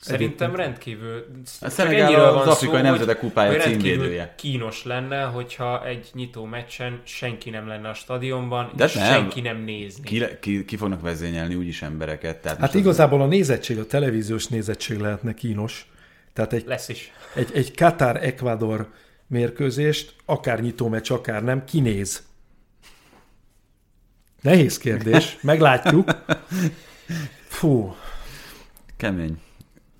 [0.01, 1.25] Szerintem rendkívül...
[1.61, 4.33] A Szenegál az van Afrikai Nemzetek hogy- Kupája címvédője.
[4.37, 9.05] kínos lenne, hogyha egy nyitó meccsen senki nem lenne a stadionban, De és nem.
[9.11, 10.03] senki nem nézni.
[10.03, 12.41] Ki, ki, ki fognak vezényelni úgyis embereket.
[12.41, 15.85] Tehát Hát az- igazából a nézettség, a televíziós nézettség lehetne kínos.
[16.33, 17.11] Tehát egy, Lesz is.
[17.35, 18.89] egy, egy Katar-Ecuador
[19.27, 22.23] mérkőzést, akár nyitó meccs, akár nem, kinéz.
[24.41, 26.09] Nehéz kérdés, meglátjuk.
[27.47, 27.95] Fú,
[28.97, 29.37] Kemény.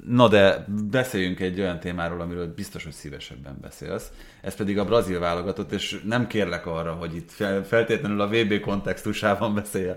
[0.08, 4.12] Na de beszéljünk egy olyan témáról, amiről biztos, hogy szívesebben beszélsz.
[4.42, 8.60] Ez pedig a brazil válogatott, és nem kérlek arra, hogy itt fel, feltétlenül a VB
[8.60, 9.92] kontextusában beszélj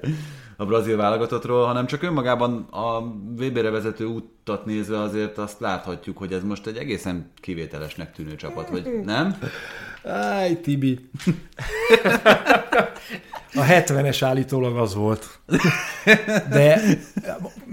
[0.57, 3.01] a brazil válogatottról, hanem csak önmagában a
[3.37, 8.69] VB-re vezető útat nézve azért azt láthatjuk, hogy ez most egy egészen kivételesnek tűnő csapat,
[8.69, 9.39] vagy nem?
[10.05, 11.09] Áj, Tibi.
[13.55, 15.39] A 70-es állítólag az volt.
[16.51, 16.81] De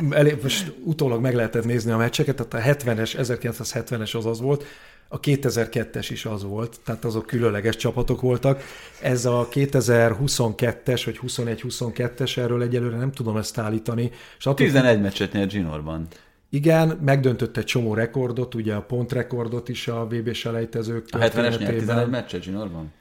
[0.09, 4.65] elég, most utólag meg lehetett nézni a meccseket, tehát a 70-es, 1970-es az az volt,
[5.07, 8.63] a 2002-es is az volt, tehát azok különleges csapatok voltak.
[9.01, 14.11] Ez a 2022-es vagy 21-22-es, erről egyelőre nem tudom ezt állítani.
[14.37, 16.07] És attól 11 meccset nyert Ginorban.
[16.49, 21.33] igen, megdöntött egy csomó rekordot, ugye a pontrekordot is a VB selejtezők A 70-es nyert
[21.33, 22.09] 11 történetében.
[22.09, 22.93] meccset Ginorban?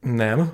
[0.00, 0.52] Nem,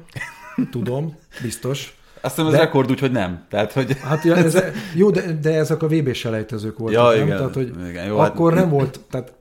[0.71, 1.97] tudom, biztos.
[2.21, 3.45] Azt hiszem, ez De- rekord úgy, hogy nem.
[3.51, 3.99] Tehát, hogy...
[3.99, 4.59] Hát ja, ez,
[4.95, 7.27] jó, de, de ezek a VB selejtezők voltak, Ja, nem?
[7.27, 9.33] igen, Tehát, hogy igen, jó, hát- akkor nem volt, tehát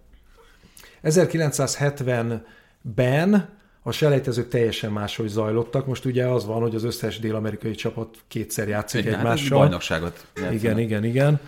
[1.04, 3.50] 1970-ben
[3.84, 5.86] a selejtezők teljesen máshogy zajlottak.
[5.86, 9.58] Most ugye az van, hogy az összes dél-amerikai csapat kétszer játszik Igen, hát egymással.
[9.60, 10.60] bajnokságot játszanak.
[10.60, 11.40] Igen, igen, igen.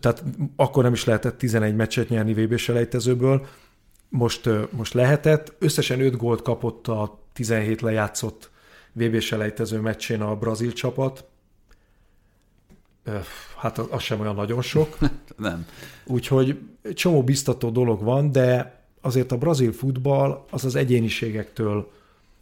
[0.00, 0.22] Tehát
[0.56, 3.46] akkor nem is lehetett 11 meccset nyerni VB selejtezőből,
[4.08, 5.52] most, most lehetett.
[5.58, 8.47] Összesen 5 gólt kapott a 17 lejátszott
[8.98, 11.24] VB selejtező meccsén a brazil csapat.
[13.56, 14.98] Hát az, sem olyan nagyon sok.
[15.36, 15.66] Nem.
[16.06, 16.58] Úgyhogy
[16.94, 21.90] csomó biztató dolog van, de azért a brazil futball az az egyéniségektől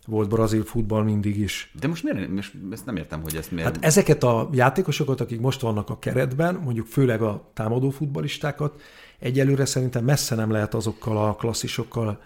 [0.06, 1.72] volt brazil futball mindig is.
[1.80, 3.74] De most miért, most ezt nem értem, hogy ezt miért...
[3.74, 8.80] Hát ezeket a játékosokat, akik most vannak a keretben, mondjuk főleg a támadó futbalistákat,
[9.18, 12.22] egyelőre szerintem messze nem lehet azokkal a klasszisokkal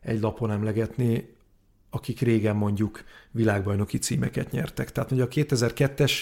[0.00, 1.33] egy lapon emlegetni,
[1.94, 4.92] akik régen mondjuk világbajnoki címeket nyertek.
[4.92, 6.12] Tehát ugye a 2002-es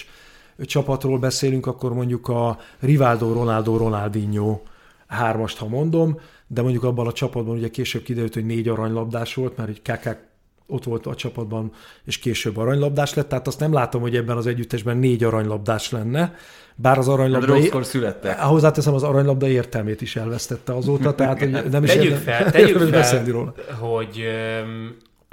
[0.59, 4.61] csapatról beszélünk, akkor mondjuk a Rivaldo, Ronaldo, Ronaldinho
[5.07, 9.57] hármast, ha mondom, de mondjuk abban a csapatban ugye később kiderült, hogy négy aranylabdás volt,
[9.57, 10.17] mert egy Kaká
[10.67, 11.71] ott volt a csapatban,
[12.05, 16.35] és később aranylabdás lett, tehát azt nem látom, hogy ebben az együttesben négy aranylabdás lenne,
[16.75, 17.53] bár az aranylabda...
[17.53, 18.39] Rosszkor születtek.
[18.39, 23.53] Hozzáteszem, az aranylabda értelmét is elvesztette azóta, tehát nem is Tegyük fel, tegyük fel róla.
[23.79, 24.23] hogy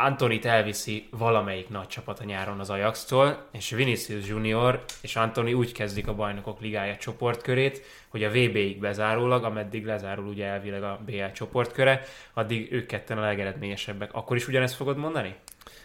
[0.04, 5.72] Antonit elviszi valamelyik nagy csapat a nyáron az Ajax-tól, és Vinicius Junior és Antoni úgy
[5.72, 11.32] kezdik a bajnokok ligája csoportkörét, hogy a VB-ig bezárólag, ameddig lezárul ugye elvileg a BL
[11.34, 12.02] csoportköre,
[12.34, 14.10] addig ők ketten a legeredményesebbek.
[14.12, 15.34] Akkor is ugyanezt fogod mondani?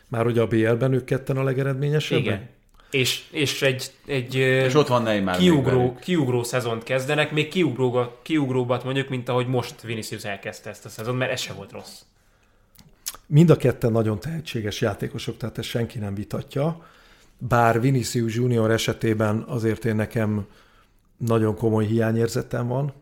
[0.08, 2.26] Már ugye a BL-ben ők ketten a legeredményesebbek?
[2.26, 2.50] Igen.
[2.92, 8.84] És, és egy, egy és ott van Neymar kiugró, kiugró szezont kezdenek, még kiugró, kiugróbat
[8.84, 12.02] mondjuk, mint ahogy most Vinicius elkezdte ezt a szezon, mert ez se volt rossz.
[13.28, 16.86] Mind a ketten nagyon tehetséges játékosok, tehát ezt senki nem vitatja.
[17.38, 20.46] Bár Vinicius Junior esetében azért én nekem
[21.18, 22.94] nagyon komoly hiányérzetem van,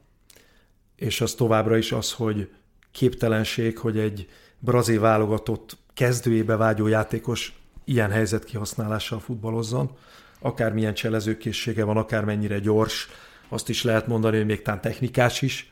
[0.95, 2.49] és az továbbra is az, hogy
[2.91, 9.91] képtelenség, hogy egy brazil válogatott kezdőjébe vágyó játékos ilyen helyzet kihasználással futballozzon,
[10.39, 13.07] akármilyen cselezőkészsége van, akármennyire gyors,
[13.49, 15.71] azt is lehet mondani, hogy még talán technikás is,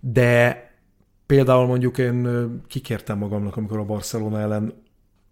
[0.00, 0.71] de
[1.26, 4.72] például mondjuk én kikértem magamnak, amikor a Barcelona ellen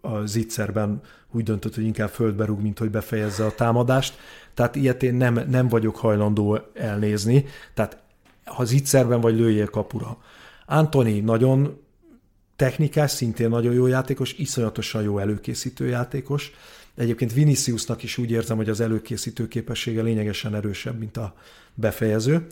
[0.00, 4.18] a zicserben úgy döntött, hogy inkább földbe rúg, mint hogy befejezze a támadást.
[4.54, 7.44] Tehát ilyet én nem, nem vagyok hajlandó elnézni.
[7.74, 8.02] Tehát
[8.44, 10.18] ha zicserben vagy lőjél kapura.
[10.66, 11.80] Antoni nagyon
[12.56, 16.52] technikás, szintén nagyon jó játékos, iszonyatosan jó előkészítő játékos.
[16.94, 21.34] Egyébként Viniciusnak is úgy érzem, hogy az előkészítő képessége lényegesen erősebb, mint a
[21.74, 22.46] befejező.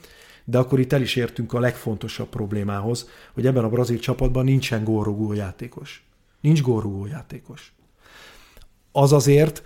[0.50, 4.84] De akkor itt el is értünk a legfontosabb problémához, hogy ebben a brazil csapatban nincsen
[4.84, 6.04] górugó játékos.
[6.40, 7.72] Nincs górugó játékos.
[8.92, 9.62] Az azért,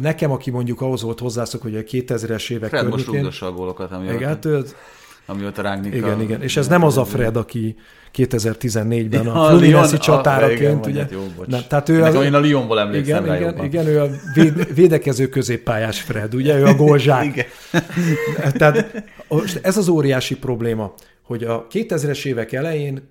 [0.00, 3.24] nekem, aki mondjuk ahhoz volt hozzászok, hogy a 2000-es évek Fred környékén...
[3.24, 4.74] most a gólokat, amióta, igen, hát,
[5.30, 5.96] amióta rágnika.
[5.96, 7.76] Igen, igen, és ez nem az a Fred, aki
[8.14, 11.00] 2014-ben a, a Fluminense csatáraként, ugye?
[11.00, 14.00] Hát jó, nem, tehát ő az, én a Lyonból emlékszem igen, rá igen, igen, ő
[14.00, 16.58] a véd, védekező középpályás Fred, ugye?
[16.58, 17.24] Ő a gólzsák.
[17.30, 17.46] igen.
[18.58, 19.04] Tehát
[19.62, 23.08] ez az óriási probléma, hogy a 2000-es évek elején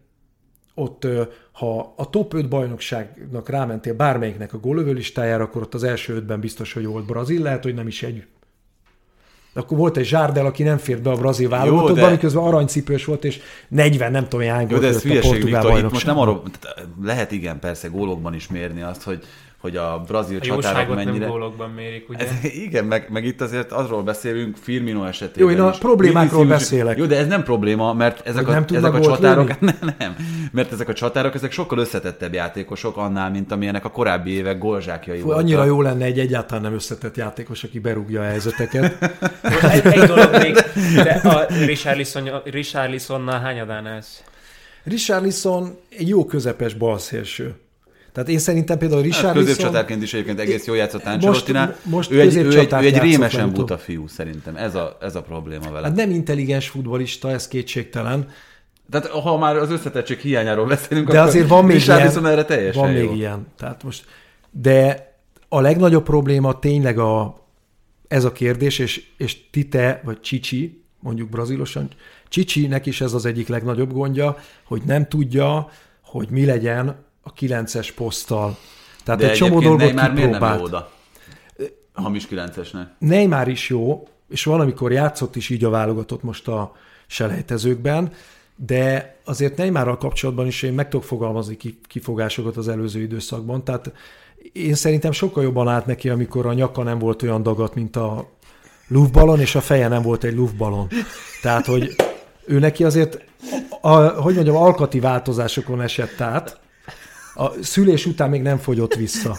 [0.76, 1.07] ott,
[1.51, 6.39] ha a top 5 bajnokságnak rámentél bármelyiknek a gólövő listájára, akkor ott az első ötben
[6.39, 8.24] biztos, hogy volt Brazil, lehet, hogy nem is egy
[9.54, 12.10] akkor volt egy Zsárdel, aki nem fért be a brazil válogatottba, de...
[12.10, 16.43] miközben aranycipős volt, és 40, nem tudom, hány gólt a portugál Viktor, most nem arról,
[17.02, 19.24] lehet igen persze gólokban is mérni azt, hogy
[19.60, 21.18] hogy a brazil a csatárok mennyire...
[21.18, 22.20] nem gólokban mérik, ugye?
[22.20, 22.30] Ez,
[22.66, 25.78] igen, meg, meg itt azért azról beszélünk Firmino esetében Jó, én a is.
[25.78, 26.97] problémákról Vinicius, beszélek.
[26.97, 29.47] Jó, de ez nem probléma, mert ezek hogy a, nem ezek a csatárok...
[29.60, 30.16] Nem, nem,
[30.51, 35.22] mert ezek a csatárok, ezek sokkal összetettebb játékosok annál, mint amilyenek a korábbi évek golzsákjai
[35.22, 35.41] voltak.
[35.41, 38.97] Annyira jó lenne egy egyáltalán nem összetett játékos, aki berúgja a helyzeteket.
[39.62, 40.53] egy, egy dolog még,
[41.03, 44.24] de a Richarlison, Richarlisonnal hányadán ez?
[44.84, 47.55] Richarlison egy jó közepes balszélső.
[48.12, 51.66] Tehát én szerintem például Richard hát középcsatárként is egyébként egész jól játszott Ancelottinál.
[51.66, 54.55] Most, most ő, egy, ő, egy, ő egy rémesen buta fiú szerintem.
[54.55, 55.88] Ez a, ez a probléma vele.
[55.88, 58.28] Hát nem intelligens futbolista, ez kétségtelen.
[58.89, 62.91] Tehát ha már az összetettség hiányáról beszélünk, de azért van még ilyen, erre teljesen van
[62.91, 63.10] jó.
[63.10, 63.47] még ilyen.
[63.57, 64.05] Tehát most,
[64.51, 65.07] de
[65.49, 67.43] a legnagyobb probléma tényleg a,
[68.07, 71.88] ez a kérdés, és, és Tite, vagy Csicsi, mondjuk brazilosan,
[72.28, 75.70] Csicsinek is ez az egyik legnagyobb gondja, hogy nem tudja,
[76.01, 78.57] hogy mi legyen a 9-es poszttal.
[79.03, 80.13] Tehát De egy csomó dolgot kipróbált.
[80.13, 80.91] miért nem oda?
[81.93, 82.86] Hamis 9-esnek.
[82.99, 86.75] Neymar is jó, és valamikor játszott is így a válogatott most a
[87.07, 88.11] selejtezőkben,
[88.55, 91.57] de azért Neymarral kapcsolatban is én meg tudok fogalmazni
[91.88, 93.91] kifogásokat az előző időszakban, tehát
[94.53, 98.30] én szerintem sokkal jobban állt neki, amikor a nyaka nem volt olyan dagat, mint a
[98.88, 100.88] luftballon, és a feje nem volt egy luftballon.
[101.41, 101.95] Tehát, hogy
[102.45, 103.23] ő neki azért,
[103.82, 106.59] a, hogy mondjam, alkati változásokon esett át,
[107.34, 109.38] a szülés után még nem fogyott vissza.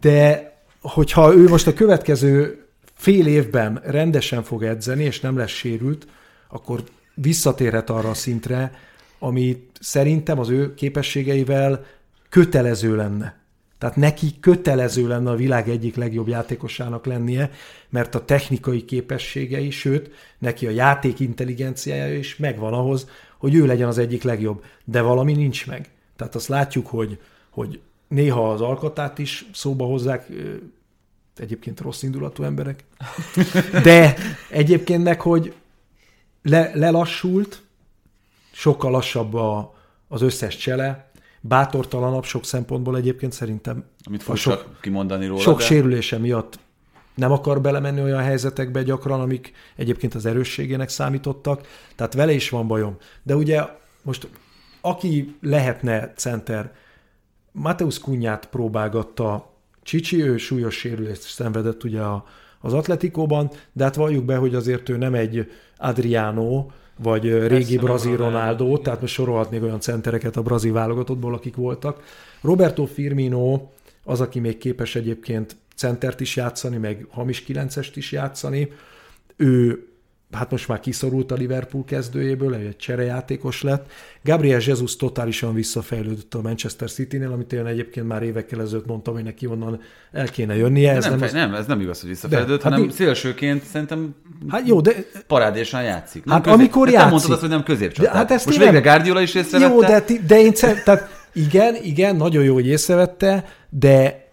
[0.00, 2.64] De hogyha ő most a következő
[2.94, 6.06] fél évben rendesen fog edzeni, és nem lesz sérült,
[6.48, 8.78] akkor visszatérhet arra a szintre,
[9.18, 11.84] ami szerintem az ő képességeivel
[12.28, 13.36] kötelező lenne.
[13.78, 17.50] Tehát neki kötelező lenne a világ egyik legjobb játékosának lennie,
[17.88, 23.08] mert a technikai képességei, sőt, neki a játék intelligenciája is megvan ahhoz,
[23.38, 24.64] hogy ő legyen az egyik legjobb.
[24.84, 25.88] De valami nincs meg.
[26.16, 30.28] Tehát azt látjuk, hogy, hogy néha az alkatát is szóba hozzák,
[31.36, 32.84] egyébként rossz indulatú emberek,
[33.82, 34.16] de
[34.50, 35.54] egyébként meg, hogy
[36.42, 37.62] le, lelassult,
[38.52, 39.74] sokkal lassabb a,
[40.08, 41.10] az összes csele,
[41.40, 43.84] bátortalanabb sok szempontból egyébként szerintem.
[44.04, 45.40] Amit sok, kimondani róla.
[45.40, 45.64] Sok de...
[45.64, 46.58] sérülése miatt
[47.14, 52.66] nem akar belemenni olyan helyzetekbe gyakran, amik egyébként az erősségének számítottak, tehát vele is van
[52.66, 52.96] bajom.
[53.22, 53.62] De ugye
[54.02, 54.28] most
[54.86, 56.72] aki lehetne center,
[57.52, 62.24] Mateusz Kunyát próbálgatta Csicsi, ő súlyos sérülést szenvedett ugye a,
[62.60, 66.66] az Atletikóban, de hát valljuk be, hogy azért ő nem egy Adriano,
[66.98, 72.02] vagy Persze, régi brazil Ronaldo, tehát most sorolhatnék olyan centereket a brazil válogatottból, akik voltak.
[72.40, 73.68] Roberto Firmino
[74.04, 78.72] az, aki még képes egyébként centert is játszani, meg hamis kilencest is játszani.
[79.36, 79.88] Ő
[80.36, 83.92] hát most már kiszorult a Liverpool kezdőjéből, egy cserejátékos lett.
[84.22, 89.22] Gabriel Jesus totálisan visszafejlődött a Manchester City-nél, amit én egyébként már évekkel ezelőtt mondtam, hogy
[89.22, 89.80] neki onnan
[90.12, 90.92] el kéne jönnie.
[90.92, 91.32] Ez nem, nem, az...
[91.32, 94.14] nem, ez nem igaz, hogy visszafejlődött, de, hanem hát, szélsőként szerintem
[94.48, 94.92] hát jó, de,
[95.26, 96.24] parádésan játszik.
[96.24, 97.00] Nem hát közép, amikor játszik.
[97.00, 98.14] Nem mondtad azt, hogy nem középcsatár.
[98.14, 99.72] Hát ezt most végre Guardiola is észrevette.
[99.72, 100.52] Jó, de, de én
[100.84, 104.25] tehát igen, igen, nagyon jó, hogy észrevette, de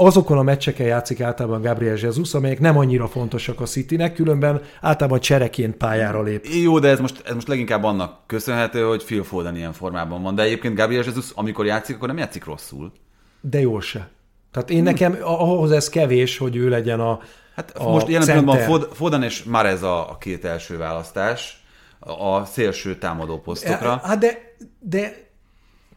[0.00, 5.20] azokon a meccseken játszik általában Gabriel Jesus, amelyek nem annyira fontosak a Citynek, különben általában
[5.20, 6.46] csereként pályára lép.
[6.62, 10.34] Jó, de ez most, ez most leginkább annak köszönhető, hogy Phil Foden ilyen formában van.
[10.34, 12.92] De egyébként Gabriel Jesus, amikor játszik, akkor nem játszik rosszul.
[13.40, 14.08] De jól se.
[14.52, 14.84] Tehát én hmm.
[14.84, 17.20] nekem ahhoz ez kevés, hogy ő legyen a
[17.56, 21.64] Hát a most jelen pillanatban Foden és Marez a, a két első választás
[22.00, 24.00] a szélső támadó posztokra.
[24.04, 25.29] Hát de, de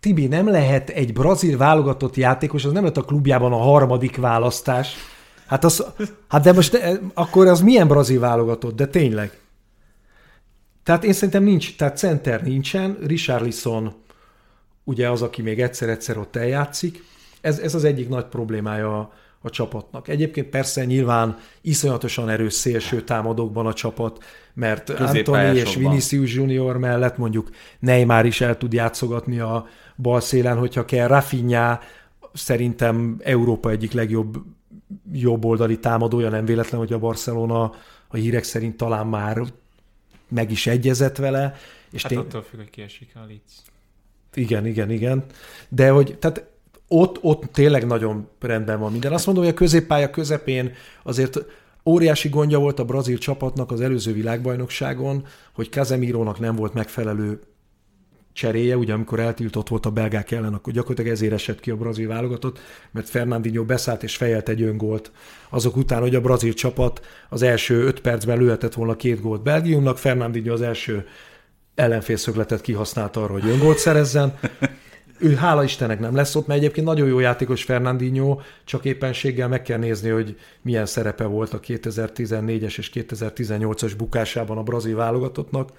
[0.04, 4.96] Tibi, nem lehet egy brazil válogatott játékos, az nem lett a klubjában a harmadik választás.
[5.48, 5.86] Hát, az,
[6.28, 9.40] hát de most akkor az milyen brazil válogatott, de tényleg.
[10.84, 13.94] Tehát én szerintem nincs, tehát center nincsen, Richarlison
[14.84, 17.04] ugye az, aki még egyszer-egyszer ott eljátszik.
[17.42, 20.08] Ez, ez az egyik nagy problémája a, a csapatnak.
[20.08, 24.24] Egyébként persze nyilván iszonyatosan erős szélső támadókban a csapat,
[24.54, 27.50] mert Anthony és Vinicius Junior mellett mondjuk
[27.80, 31.08] Neymar is el tud játszogatni a, bal szélen, hogyha kell.
[31.08, 31.80] Rafinha
[32.34, 34.38] szerintem Európa egyik legjobb
[35.12, 37.74] jobboldali támadója, nem véletlen, hogy a Barcelona
[38.08, 39.42] a hírek szerint talán már
[40.28, 41.56] meg is egyezett vele.
[41.92, 42.20] És hát tény...
[42.20, 43.54] attól függ, hogy kiesik a Leeds.
[44.34, 45.24] Igen, igen, igen.
[45.70, 46.46] De hogy, tehát
[46.88, 49.14] ott, ott tényleg nagyon rendben van minden.
[49.14, 50.72] Azt mondom, hogy a középpálya közepén
[51.04, 51.40] azért
[51.86, 57.40] óriási gondja volt a brazil csapatnak az előző világbajnokságon, hogy Casemirónak nem volt megfelelő
[58.34, 62.08] cseréje, ugye amikor eltiltott volt a belgák ellen, akkor gyakorlatilag ezért esett ki a brazil
[62.08, 62.60] válogatott,
[62.92, 65.12] mert Fernandinho beszállt és fejelt egy öngolt.
[65.50, 69.98] Azok után, hogy a brazil csapat az első öt percben lőhetett volna két gólt Belgiumnak,
[69.98, 71.06] Fernandinho az első
[71.76, 74.40] ellenfélszögletet kihasználta arra, hogy öngolt szerezzen.
[75.20, 79.62] Ő hála Istennek nem lesz ott, mert egyébként nagyon jó játékos Fernandinho, csak éppenséggel meg
[79.62, 85.70] kell nézni, hogy milyen szerepe volt a 2014-es és 2018-as bukásában a brazil válogatottnak,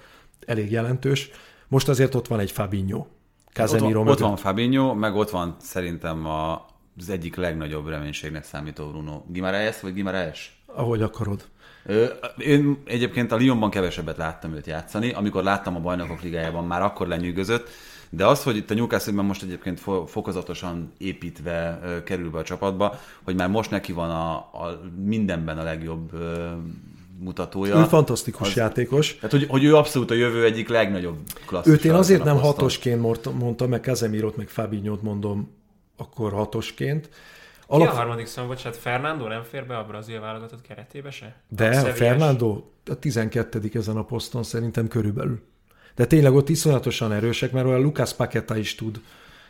[0.45, 1.31] elég jelentős
[1.67, 3.05] most azért ott van egy Fabinho.
[3.53, 6.65] Casemiro ott, van, ott van Fabinho, meg ott van szerintem a,
[6.97, 9.21] az egyik legnagyobb reménységnek számító Bruno.
[9.27, 10.63] Gimaraes vagy Gimaraes?
[10.65, 11.45] Ahogy akarod.
[12.37, 17.07] Én egyébként a Lyonban kevesebbet láttam őt játszani, amikor láttam a bajnokok ligájában, már akkor
[17.07, 17.69] lenyűgözött,
[18.09, 23.35] de az, hogy itt a newcastle most egyébként fokozatosan építve kerül be a csapatba, hogy
[23.35, 26.11] már most neki van a, a mindenben a legjobb
[27.19, 27.77] mutatója.
[27.77, 29.15] Ő fantasztikus az, játékos.
[29.15, 31.73] Tehát, hogy, hogy ő abszolút a jövő egyik legnagyobb klasszis.
[31.73, 32.51] Őt én azért nem poszton.
[32.51, 33.01] hatosként
[33.39, 35.55] mondtam, meg Casemirot, meg Fabinho-t mondom
[35.97, 37.09] akkor hatosként.
[37.67, 37.87] Alap...
[37.87, 41.35] Ki a harmadik szám, bocsánat, Fernando nem fér be a brazil válogatott keretébe se?
[41.47, 45.41] De a, a Fernando a 12 ezen a poszton szerintem körülbelül.
[45.95, 49.01] De tényleg ott iszonyatosan erősek, mert olyan Lucas Paqueta is tud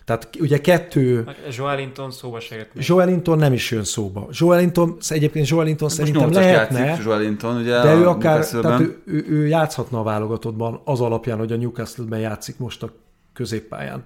[0.05, 1.27] tehát ugye kettő...
[1.57, 4.27] Joelinton szóba se jött Joelinton nem is jön szóba.
[4.31, 9.47] Joelinton, egyébként Joelinton hát szerintem lehetne, Joelinton, ugye de ő akár, tehát ő, ő, ő,
[9.47, 12.91] játszhatna a válogatottban az alapján, hogy a Newcastle-ben játszik most a
[13.33, 14.03] középpályán.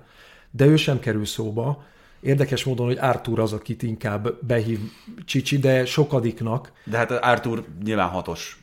[0.51, 1.83] De ő sem kerül szóba.
[2.21, 4.79] Érdekes módon, hogy Arthur az, akit inkább behív
[5.25, 6.71] Csicsi, de sokadiknak.
[6.83, 8.58] De hát Arthur nyilván hatos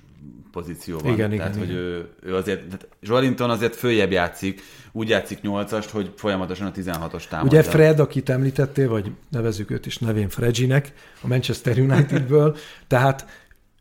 [0.56, 1.12] pozícióban.
[1.12, 1.82] Igen, Tehát, igen, hogy igen.
[1.82, 7.28] Ő, ő azért, tehát Joelinton azért följebb játszik, úgy játszik 8-ast, hogy folyamatosan a 16-os
[7.28, 7.58] támadja.
[7.58, 12.56] Ugye Fred, akit említettél, vagy nevezük őt is nevén Fredjinek, a Manchester Unitedből,
[12.88, 13.26] tehát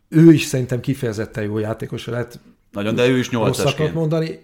[0.10, 2.40] ő is szerintem kifejezetten jó játékos lehet.
[2.72, 4.40] Nagyon, de ő is 8 mondani.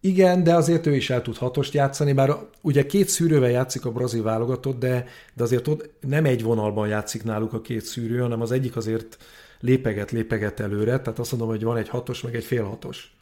[0.00, 3.90] Igen, de azért ő is el tud hatost játszani, bár ugye két szűrővel játszik a
[3.90, 8.40] brazil válogatott, de, de azért ott nem egy vonalban játszik náluk a két szűrő, hanem
[8.40, 9.18] az egyik azért
[9.60, 13.12] lépeget, lépeget előre, tehát azt mondom, hogy van egy hatos, meg egy fél hatos.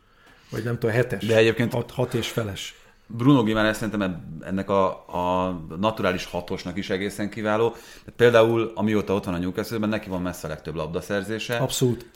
[0.50, 1.26] Vagy nem tudom, hetes.
[1.26, 2.74] De egyébként hat, hat és feles.
[3.06, 7.74] Bruno Gimenez szerintem ennek a, a naturális hatosnak is egészen kiváló.
[8.16, 11.56] Például, amióta ott van a newcastle neki van messze a legtöbb labdaszerzése.
[11.56, 12.06] Abszolút.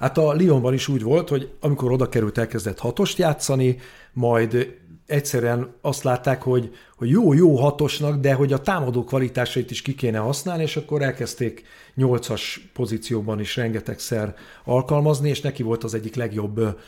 [0.00, 3.78] Hát a Lyonban is úgy volt, hogy amikor oda került, elkezdett hatost játszani,
[4.12, 9.94] majd egyszerűen azt látták, hogy, hogy jó-jó hatosnak, de hogy a támadó kvalitásait is ki
[9.94, 11.62] kéne használni, és akkor elkezdték
[11.94, 14.34] nyolcas pozícióban is rengetegszer
[14.64, 16.78] alkalmazni, és neki volt az egyik legjobb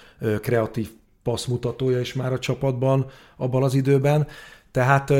[0.41, 0.91] kreatív
[1.23, 3.07] passzmutatója is már a csapatban
[3.37, 4.27] abban az időben.
[4.71, 5.13] Tehát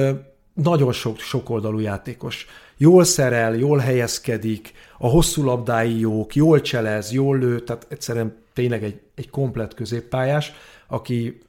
[0.55, 2.47] nagyon sok sokoldalú játékos.
[2.77, 4.73] Jól szerel, jól helyezkedik,
[5.03, 10.53] a hosszú labdái jók, jól cselez, jól lő, tehát egyszerűen tényleg egy, egy komplet középpályás,
[10.87, 11.41] aki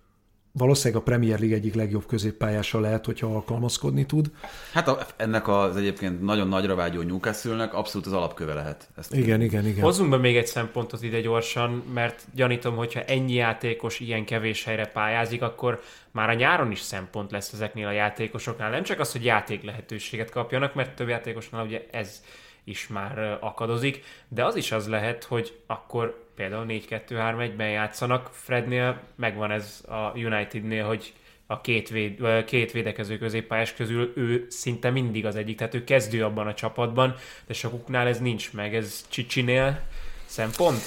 [0.52, 4.32] valószínűleg a Premier League egyik legjobb középpályása lehet, hogyha alkalmazkodni tud.
[4.72, 8.90] Hát a, ennek az egyébként nagyon nagyra vágyó newcastle abszolút az alapköve lehet.
[8.98, 9.84] Ezt igen, igen, igen.
[9.84, 14.88] Hozzunk be még egy szempontot ide gyorsan, mert gyanítom, hogyha ennyi játékos ilyen kevés helyre
[14.88, 15.82] pályázik, akkor
[16.12, 18.70] már a nyáron is szempont lesz ezeknél a játékosoknál.
[18.70, 22.22] Nem csak az, hogy játék lehetőséget kapjanak, mert több játékosnál ugye ez
[22.64, 29.52] is már akadozik, de az is az lehet, hogy akkor például 4-2-3-1-ben játszanak, Frednél megvan
[29.52, 31.14] ez a Unitednél, hogy
[31.48, 36.24] a két, véd, két védekező középpályás közül ő szinte mindig az egyik, tehát ő kezdő
[36.24, 37.16] abban a csapatban,
[37.48, 39.82] de sokuknál ez nincs meg, ez Csicsinél
[40.26, 40.82] szempont?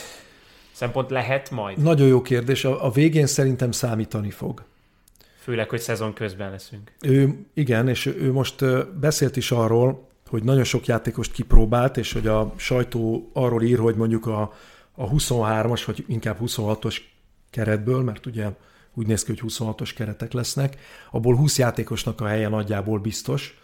[0.72, 1.78] Szempont lehet majd?
[1.78, 4.64] Nagyon jó kérdés, a, a végén szerintem számítani fog.
[5.38, 6.92] Főleg, hogy szezon közben leszünk.
[7.00, 8.64] Ő, igen, és ő most
[8.98, 13.94] beszélt is arról, hogy nagyon sok játékost kipróbált, és hogy a sajtó arról ír, hogy
[13.94, 14.52] mondjuk a,
[14.94, 16.96] a 23-as, vagy inkább 26-os
[17.50, 18.48] keretből, mert ugye
[18.94, 20.76] úgy néz ki, hogy 26-os keretek lesznek,
[21.10, 23.58] abból 20 játékosnak a helye nagyjából biztos.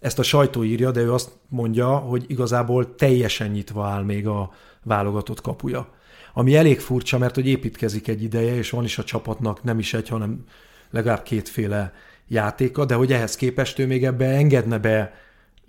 [0.00, 4.52] Ezt a sajtó írja, de ő azt mondja, hogy igazából teljesen nyitva áll még a
[4.82, 5.88] válogatott kapuja.
[6.32, 9.94] Ami elég furcsa, mert hogy építkezik egy ideje, és van is a csapatnak nem is
[9.94, 10.44] egy, hanem
[10.90, 11.92] legalább kétféle
[12.28, 15.14] játéka, de hogy ehhez képest ő még ebbe engedne be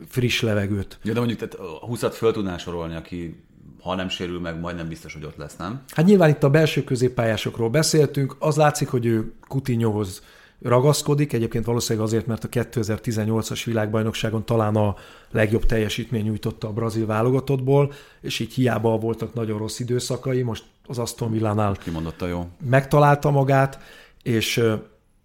[0.07, 0.99] friss levegőt.
[1.03, 3.43] Ja, de mondjuk tehát a 20-at föl tudná sorolni, aki
[3.81, 5.81] ha nem sérül meg, majdnem biztos, hogy ott lesz, nem?
[5.89, 10.21] Hát nyilván itt a belső középpályásokról beszéltünk, az látszik, hogy ő Coutinhohoz
[10.61, 14.95] ragaszkodik, egyébként valószínűleg azért, mert a 2018-as világbajnokságon talán a
[15.31, 20.97] legjobb teljesítmény nyújtotta a brazil válogatottból, és így hiába voltak nagyon rossz időszakai, most az
[20.97, 22.47] Aston Villánál Kimondotta jó.
[22.69, 23.79] megtalálta magát,
[24.23, 24.63] és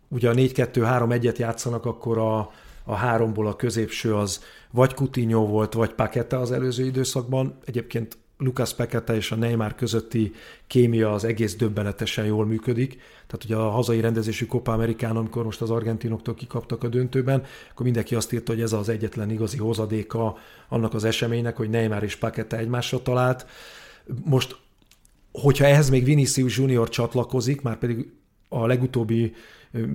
[0.08, 2.50] ugye a 4-2-3-1-et játszanak, akkor a,
[2.86, 7.58] a háromból a középső az vagy Coutinho volt, vagy Paketa az előző időszakban.
[7.64, 10.32] Egyébként Lucas Peketa és a Neymar közötti
[10.66, 12.98] kémia az egész döbbenetesen jól működik.
[13.26, 17.84] Tehát ugye a hazai rendezésű Copa Amerikán, amikor most az argentinoktól kikaptak a döntőben, akkor
[17.84, 20.36] mindenki azt írta, hogy ez az egyetlen igazi hozadéka
[20.68, 23.46] annak az eseménynek, hogy Neymar és Paketa egymásra talált.
[24.24, 24.56] Most,
[25.32, 28.12] hogyha ehhez még Vinicius Junior csatlakozik, már pedig
[28.48, 29.34] a legutóbbi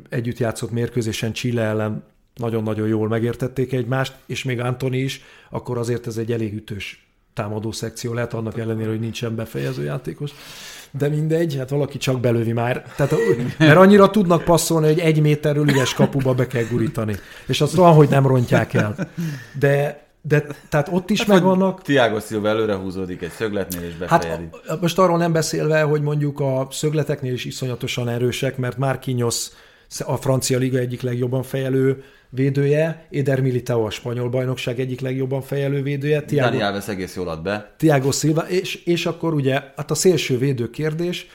[0.10, 2.04] együtt játszott mérkőzésen Chile ellen
[2.36, 7.72] nagyon-nagyon jól megértették egymást, és még Antoni is, akkor azért ez egy elég ütős támadó
[7.72, 10.32] szekció lehet, annak ellenére, hogy nincsen befejező játékos.
[10.92, 12.86] De mindegy, hát valaki csak belövi már.
[12.96, 13.14] Tehát,
[13.58, 17.16] mert annyira tudnak passzolni, hogy egy méterről üres kapuba be kell gurítani.
[17.48, 19.10] És azt van, hogy nem rontják el.
[19.60, 21.82] De, de tehát ott is hát, megvannak...
[21.82, 24.50] Tiago Silva előre húzódik egy szögletnél és befejezi.
[24.68, 29.48] Hát most arról nem beszélve, hogy mondjuk a szögleteknél is iszonyatosan erősek, mert Marquinhos
[30.00, 32.04] a francia liga egyik legjobban fejelő
[32.34, 36.22] védője, Eder Militao a spanyol bajnokság egyik legjobban fejelő védője.
[36.22, 37.74] Tiago, Dani Alves egész jól ad be.
[37.78, 41.28] Tiago Silva, és, és akkor ugye, hát a szélső védő kérdés,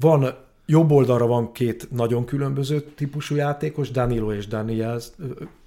[0.00, 0.34] van
[0.66, 5.04] jobb oldalra van két nagyon különböző típusú játékos, Danilo és Dani Alves,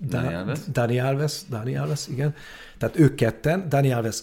[0.08, 2.36] Dani Alves, Dani Alves, Dani Alves igen.
[2.78, 4.20] Tehát ők ketten, Dani Alves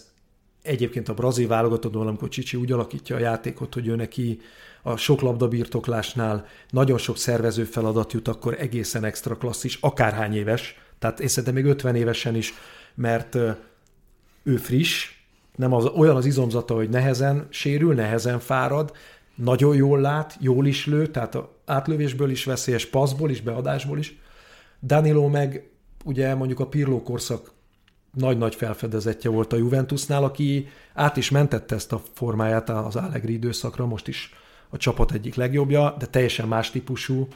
[0.63, 4.41] egyébként a brazil válogatottban, amikor Csicsi úgy alakítja a játékot, hogy ő neki
[4.83, 11.21] a sok labdabirtoklásnál nagyon sok szervező feladat jut, akkor egészen extra klasszis, akárhány éves, tehát
[11.21, 12.55] én szerintem még 50 évesen is,
[12.95, 13.35] mert
[14.43, 15.11] ő friss,
[15.57, 18.93] nem az, olyan az izomzata, hogy nehezen sérül, nehezen fárad,
[19.35, 24.19] nagyon jól lát, jól is lő, tehát átlövésből is veszélyes, passzból is, beadásból is.
[24.83, 25.71] Danilo meg
[26.05, 27.53] ugye mondjuk a Pirlo korszak
[28.13, 33.87] nagy-nagy felfedezetje volt a Juventusnál, aki át is mentette ezt a formáját az Allegri időszakra,
[33.87, 34.33] most is
[34.71, 37.29] a csapat egyik legjobbja, de teljesen más típusú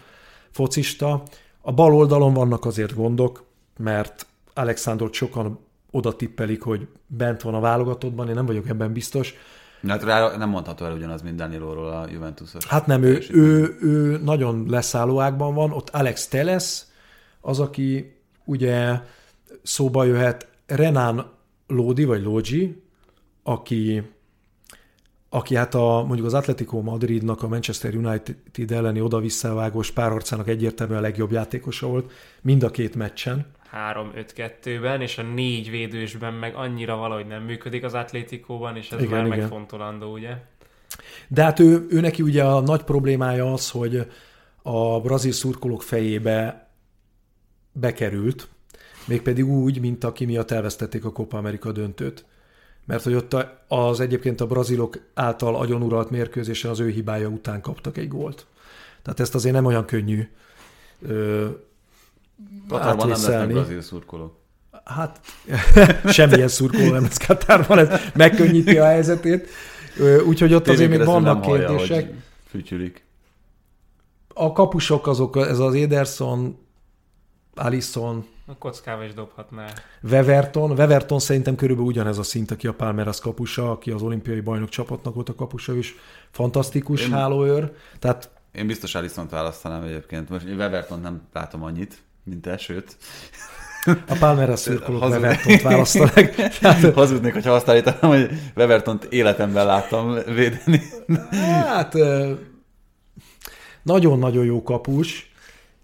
[0.50, 1.22] focista.
[1.60, 3.44] A bal oldalon vannak azért gondok,
[3.76, 5.58] mert Alexandrot sokan
[5.90, 9.34] oda tippelik, hogy bent van a válogatottban, én nem vagyok ebben biztos.
[9.86, 12.66] Hát rá nem mondható el ugyanaz, mint Danilóról a Juventusos.
[12.66, 16.82] Hát nem, ő, ő, ő nagyon leszállóákban van, ott Alex Teles,
[17.40, 19.00] az, aki ugye
[19.62, 21.30] szóba jöhet, Renan
[21.66, 22.82] Lodi, vagy Logi,
[23.42, 24.02] aki
[25.34, 28.36] aki hát a, mondjuk az Atletico Madridnak a Manchester United
[28.68, 33.46] elleni oda-visszavágós párharcának egyértelműen a legjobb játékosa volt mind a két meccsen.
[33.94, 39.10] 3-5-2-ben, és a négy védősben meg annyira valahogy nem működik az Atlétikóban, és ez igen,
[39.10, 39.38] már igen.
[39.38, 40.36] megfontolandó, ugye?
[41.28, 44.06] De hát ő, ő neki ugye a nagy problémája az, hogy
[44.62, 46.70] a brazil szurkolók fejébe
[47.72, 48.48] bekerült,
[49.06, 52.24] mégpedig úgy, mint aki miatt elvesztették a Copa America döntőt
[52.84, 53.36] mert hogy ott
[53.68, 58.46] az egyébként a brazilok által agyonuralt mérkőzésen az ő hibája után kaptak egy gólt.
[59.02, 60.28] Tehát ezt azért nem olyan könnyű
[61.02, 61.46] ö,
[62.68, 64.40] Katarban nem lesznek brazil szurkolók.
[64.84, 65.20] Hát
[66.16, 69.48] semmilyen szurkoló nem lesz Katárban, ez megkönnyíti a helyzetét.
[70.26, 72.04] Úgyhogy ott azért még vannak hallja, kérdések.
[72.04, 72.14] hogy
[72.48, 73.04] Fütyülik.
[74.34, 76.58] A kapusok azok, ez az Ederson,
[77.54, 78.26] Alisson,
[78.58, 79.66] kockával is dobhatná.
[80.02, 80.70] Weverton.
[80.70, 85.14] Weverton szerintem körülbelül ugyanez a szint, aki a Palmeiras kapusa, aki az olimpiai bajnok csapatnak
[85.14, 85.94] volt a kapusa, és
[86.30, 87.72] fantasztikus Én- hálóőr.
[87.98, 90.28] Tehát Én biztos Alisson-t választanám egyébként.
[90.28, 92.96] Most én Weverton nem látom annyit, mint te, sőt.
[93.84, 96.30] a Palmeiras szurkolók Hazud- Wevertont választanak.
[96.60, 100.82] Tehát, Hazudnék, hogyha azt állítanám, hogy Wevertont életemben láttam védeni.
[101.66, 101.94] hát
[103.82, 105.31] nagyon-nagyon jó kapus,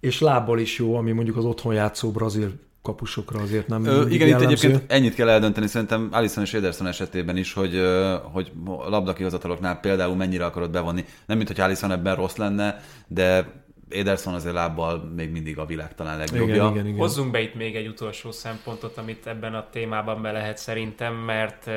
[0.01, 4.11] és lábbal is jó, ami mondjuk az otthon játszó brazil kapusokra azért nem Ö, igen,
[4.11, 4.45] itt jellemző.
[4.45, 7.81] egyébként ennyit kell eldönteni szerintem Alisson és Ederson esetében is, hogy,
[8.23, 8.53] hogy
[8.89, 11.05] labdakihozataloknál például mennyire akarod bevonni.
[11.27, 13.53] Nem, mint hogy Alisson ebben rossz lenne, de
[13.89, 16.55] Ederson azért lábbal még mindig a világ talán legjobbja.
[16.55, 16.99] Igen, igen, igen.
[16.99, 21.71] Hozzunk be itt még egy utolsó szempontot, amit ebben a témában be lehet szerintem, mert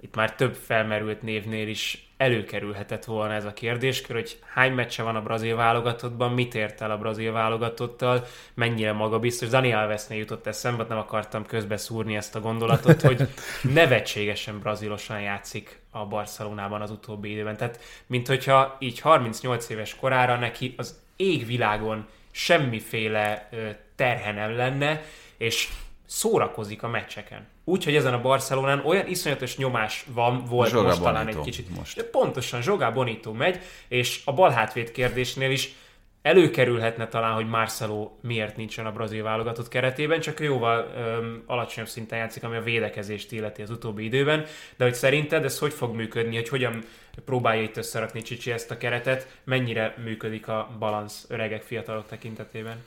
[0.00, 5.16] itt már több felmerült névnél is előkerülhetett volna ez a kérdéskör, hogy hány meccse van
[5.16, 9.48] a brazil válogatottban, mit ért el a brazil válogatottal, mennyire magabiztos.
[9.48, 13.28] Dani Alvesnél jutott eszembe, nem akartam közbeszúrni ezt a gondolatot, hogy
[13.62, 17.56] nevetségesen brazilosan játszik a Barcelonában az utóbbi időben.
[17.56, 23.48] Tehát, mint hogyha így 38 éves korára neki az égvilágon semmiféle
[23.96, 25.02] terhe nem lenne,
[25.36, 25.68] és
[26.06, 27.46] szórakozik a meccseken.
[27.64, 31.76] Úgyhogy ezen a Barcelonán olyan iszonyatos nyomás van, volt Zsogá most talán egy kicsit.
[31.76, 31.96] most.
[31.96, 35.74] De pontosan, Zsogá Bonito megy, és a bal hátvéd kérdésnél is
[36.22, 41.88] előkerülhetne talán, hogy Marcelo miért nincsen a brazil válogatott keretében, csak ő jóval öm, alacsonyabb
[41.88, 44.44] szinten játszik, ami a védekezést illeti az utóbbi időben,
[44.76, 46.82] de hogy szerinted ez hogy fog működni, hogy hogyan
[47.24, 52.84] próbálja itt összerakni Csicsi ezt a keretet, mennyire működik a balansz öregek, fiatalok tekintetében?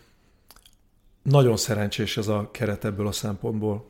[1.29, 3.85] Nagyon szerencsés ez a keret ebből a szempontból.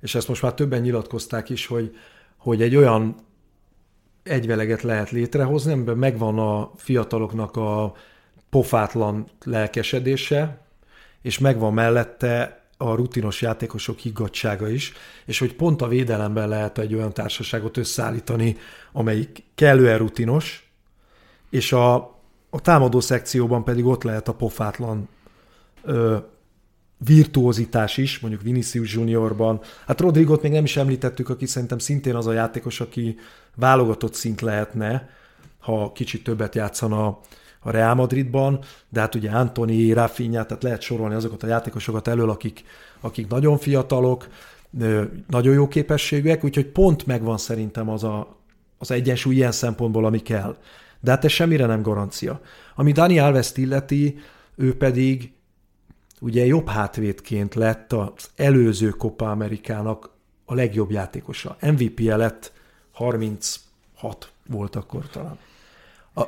[0.00, 1.96] És ezt most már többen nyilatkozták is, hogy,
[2.36, 3.14] hogy egy olyan
[4.22, 7.94] egyveleget lehet létrehozni, amiben megvan a fiataloknak a
[8.50, 10.60] pofátlan lelkesedése,
[11.22, 14.92] és megvan mellette a rutinos játékosok higgadsága is,
[15.24, 18.56] és hogy pont a védelemben lehet egy olyan társaságot összeállítani,
[18.92, 20.70] amelyik kellően rutinos,
[21.50, 21.94] és a,
[22.50, 25.08] a támadó szekcióban pedig ott lehet a pofátlan
[25.82, 26.16] ö,
[27.04, 29.60] virtuózitás is, mondjuk Vinicius Juniorban.
[29.86, 33.16] Hát Rodrigot még nem is említettük, aki szerintem szintén az a játékos, aki
[33.56, 35.08] válogatott szint lehetne,
[35.58, 37.18] ha kicsit többet játszana
[37.60, 42.30] a Real Madridban, de hát ugye Antoni, Rafinha, tehát lehet sorolni azokat a játékosokat elől,
[42.30, 42.64] akik,
[43.00, 44.28] akik nagyon fiatalok,
[45.28, 48.36] nagyon jó képességűek, úgyhogy pont megvan szerintem az a,
[48.78, 50.56] az egyensúly ilyen szempontból, ami kell.
[51.00, 52.40] De hát ez semmire nem garancia.
[52.74, 54.18] Ami Dani Alves illeti,
[54.56, 55.32] ő pedig
[56.20, 60.10] ugye jobb hátvédként lett az előző Copa Amerikának
[60.44, 61.56] a legjobb játékosa.
[61.60, 62.52] MVP-je lett
[62.92, 65.38] 36 volt akkor talán.
[66.14, 66.22] A,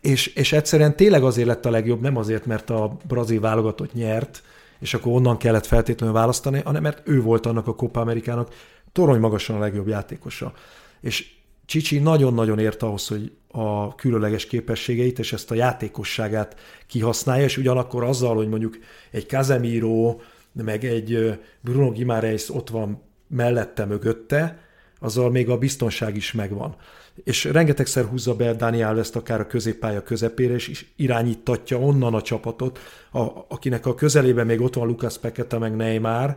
[0.00, 4.42] és, és egyszerűen tényleg azért lett a legjobb, nem azért, mert a brazil válogatott nyert,
[4.78, 8.54] és akkor onnan kellett feltétlenül választani, hanem mert ő volt annak a Copa Amerikának
[8.92, 10.52] torony magasan a legjobb játékosa.
[11.00, 11.32] És
[11.66, 18.04] Csicsi nagyon-nagyon ért ahhoz, hogy a különleges képességeit és ezt a játékosságát kihasználja, és ugyanakkor
[18.04, 18.78] azzal, hogy mondjuk
[19.10, 20.16] egy Casemiro,
[20.52, 24.58] meg egy Bruno Guimaraes ott van mellette, mögötte,
[24.98, 26.76] azzal még a biztonság is megvan.
[27.24, 32.78] És rengetegszer húzza be Dani alves akár a középpálya közepére, és irányítatja onnan a csapatot,
[33.12, 36.36] a, akinek a közelében még ott van Lucas Peketa, meg Neymar,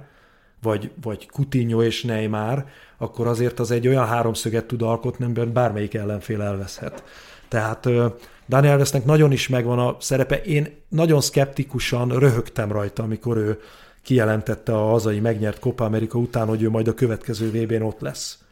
[0.62, 2.66] vagy, vagy Coutinho és Neymar,
[2.97, 7.03] akkor azért az egy olyan háromszöget tud alkotni, amiben bármelyik ellenfél elveszhet.
[7.47, 8.14] Tehát uh,
[8.47, 10.41] Dani Alvesnek nagyon is megvan a szerepe.
[10.41, 13.60] Én nagyon szkeptikusan röhögtem rajta, amikor ő
[14.01, 18.43] kijelentette a hazai megnyert Copa America után, hogy ő majd a következő VB-n ott lesz.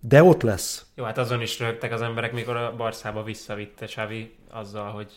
[0.00, 0.86] De ott lesz.
[0.94, 5.12] Jó, hát azon is rögtek az emberek, mikor a Barszába visszavitte Xavi azzal, hogy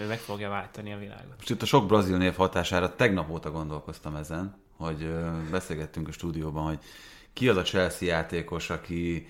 [0.00, 1.34] ő meg fogja váltani a világot.
[1.36, 5.10] Most itt a sok brazil név hatására tegnap óta gondolkoztam ezen, hogy
[5.50, 6.78] beszélgettünk a stúdióban, hogy
[7.32, 9.28] ki az a Chelsea játékos, aki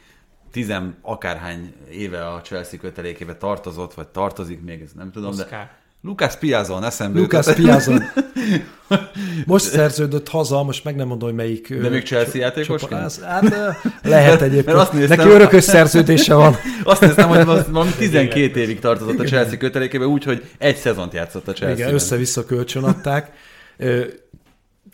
[0.51, 5.49] tizen akárhány éve a Chelsea kötelékébe tartozott, vagy tartozik még, ezt nem tudom, Oscar.
[5.49, 7.55] de Lucas Piazon eszembe Lucas.
[7.55, 8.03] Piazon.
[9.47, 11.75] Most szerződött haza, most meg nem mondom, hogy melyik...
[11.75, 12.85] De még Chelsea játékos?
[12.85, 13.55] Hát
[14.03, 14.67] lehet egyébként.
[14.67, 16.57] Mert azt néztem- Neki örökös szerződése van.
[16.85, 21.53] Azt néztem, hogy valami 12 évig tartozott a Chelsea kötelékébe, úgyhogy egy szezont játszott a
[21.53, 21.77] Chelsea.
[21.79, 23.33] Igen, össze-vissza kölcsönadták.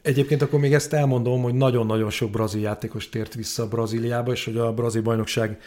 [0.04, 4.56] Egyébként akkor még ezt elmondom, hogy nagyon-nagyon sok brazil játékos tért vissza Brazíliába, és hogy
[4.56, 5.60] a brazil bajnokság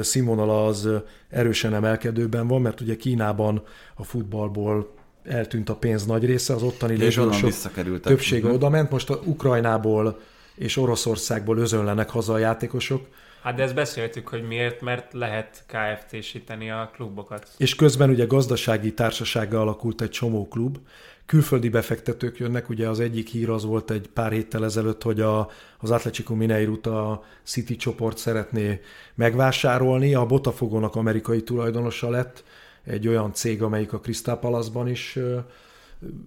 [0.00, 0.88] színvonala az
[1.30, 3.62] erősen emelkedőben van, mert ugye Kínában
[3.94, 8.90] a futballból eltűnt a pénz nagy része, az ottani légiósok többsége oda ment.
[8.90, 10.20] Most a Ukrajnából
[10.54, 13.06] és Oroszországból özönlenek haza a játékosok,
[13.42, 17.48] Hát de ezt beszéltük, hogy miért, mert lehet KFT-síteni a klubokat.
[17.56, 20.78] és közben ugye gazdasági társasággal alakult egy csomó klub,
[21.26, 25.50] külföldi befektetők jönnek, ugye az egyik hír az volt egy pár héttel ezelőtt, hogy a,
[25.78, 28.80] az Atletico Mineirut a City csoport szeretné
[29.14, 32.44] megvásárolni, a Botafogónak amerikai tulajdonosa lett,
[32.84, 35.18] egy olyan cég, amelyik a Crystal Palace-ban is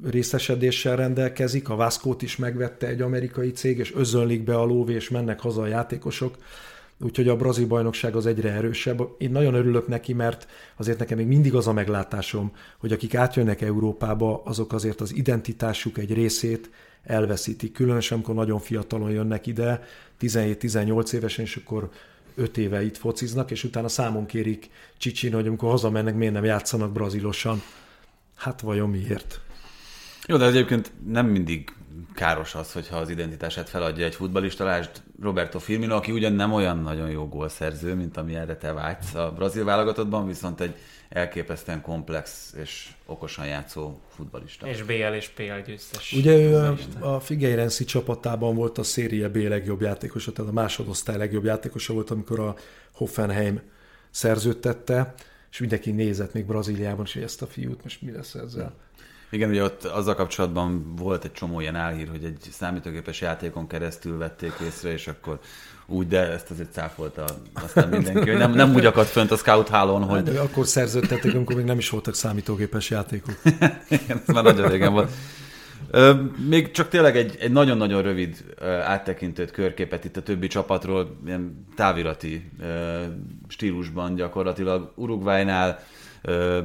[0.04, 5.10] részesedéssel rendelkezik, a Vasco-t is megvette egy amerikai cég, és özönlik be a lóvé, és
[5.10, 6.36] mennek haza a játékosok.
[7.02, 9.02] Úgyhogy a brazil bajnokság az egyre erősebb.
[9.18, 10.48] Én nagyon örülök neki, mert
[10.78, 15.98] azért nekem még mindig az a meglátásom, hogy akik átjönnek Európába, azok azért az identitásuk
[15.98, 16.70] egy részét
[17.04, 17.74] elveszítik.
[17.74, 19.84] Különösen, amikor nagyon fiatalon jönnek ide,
[20.22, 21.90] 17-18 évesen, és akkor
[22.36, 26.92] 5 éve itt fociznak, és utána számon kérik Csicsin, hogy amikor hazamennek, miért nem játszanak
[26.92, 27.62] brazilosan.
[28.36, 29.40] Hát vajon miért?
[30.28, 31.74] Jó, de egyébként nem mindig
[32.20, 34.64] káros az, hogyha az identitását feladja egy futbalista.
[34.64, 34.90] Lásd
[35.22, 39.32] Roberto Firmino, aki ugyan nem olyan nagyon jó gólszerző, mint ami erre te vágysz a
[39.36, 40.76] brazil válogatottban, viszont egy
[41.10, 44.68] elképesztően komplex és okosan játszó futbalista.
[44.68, 46.14] És BL és PL győztes.
[46.14, 46.56] Ugye ő
[47.02, 47.22] a, a
[47.86, 52.56] csapatában volt a Serie B legjobb játékosa, tehát a másodosztály legjobb játékosa volt, amikor a
[52.92, 53.62] Hoffenheim
[54.10, 55.14] szerződtette,
[55.52, 58.74] és mindenki nézett még Brazíliában, és hogy ezt a fiút most mi lesz ezzel.
[59.32, 64.18] Igen, ugye ott azzal kapcsolatban volt egy csomó ilyen álhír, hogy egy számítógépes játékon keresztül
[64.18, 65.40] vették észre, és akkor
[65.86, 69.70] úgy, de ezt azért cáfolta aztán mindenki, hogy nem, nem úgy akadt fönt a scout
[69.70, 73.36] hálón, hogy De akkor szerződtették, amikor még nem is voltak számítógépes játékok.
[73.90, 75.12] Igen, ez már nagyon régen volt.
[76.48, 78.44] Még csak tényleg egy, egy nagyon-nagyon rövid
[78.84, 82.52] áttekintőt körképet itt a többi csapatról, ilyen távirati
[83.48, 84.92] stílusban gyakorlatilag.
[84.96, 85.80] Uruguaynál,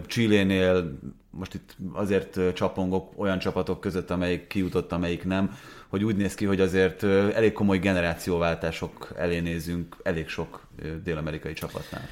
[0.07, 0.99] Chilénél,
[1.31, 5.57] most itt azért csapongok olyan csapatok között, amelyik kijutott, amelyik nem,
[5.89, 10.67] hogy úgy néz ki, hogy azért elég komoly generációváltások elé nézünk elég sok
[11.05, 12.03] dél-amerikai csapatnál.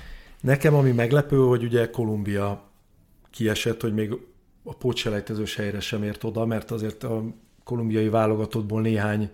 [0.40, 2.70] Nekem ami meglepő, hogy ugye Kolumbia
[3.30, 4.12] kiesett, hogy még
[4.62, 7.24] a pótselejtezős helyre sem ért oda, mert azért a
[7.64, 9.30] kolumbiai válogatottból néhány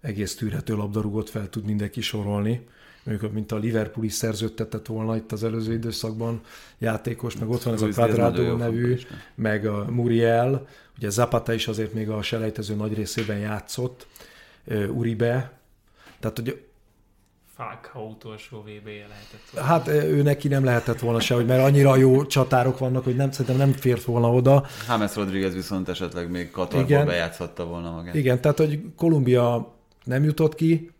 [0.00, 2.66] egész tűrhető labdarúgót fel tud mindenki sorolni.
[3.04, 6.40] Mondjuk, mint a Liverpool is szerződtetett volna itt az előző időszakban
[6.78, 8.98] játékos, meg ott van ez a Quadrado nevű,
[9.34, 14.06] meg a Muriel, ugye Zapata is azért még a selejtező nagy részében játszott,
[14.90, 15.52] Uribe,
[16.20, 16.62] tehát hogy
[17.56, 19.50] Falcao utolsó VB-je lehetett.
[19.52, 19.68] volna.
[19.68, 23.30] Hát ő neki nem lehetett volna se, hogy mert annyira jó csatárok vannak, hogy nem,
[23.30, 24.66] szerintem nem fért volna oda.
[24.88, 27.06] James Rodriguez viszont esetleg még Katarból Igen.
[27.06, 28.14] bejátszhatta volna magát.
[28.14, 29.74] Igen, tehát hogy Kolumbia
[30.04, 30.90] nem jutott ki,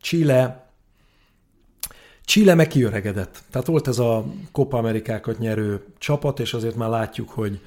[0.00, 0.65] Chile
[2.26, 3.42] Chile meg kiöregedett.
[3.50, 7.60] Tehát volt ez a Copa Amerikákat nyerő csapat, és azért már látjuk, hogy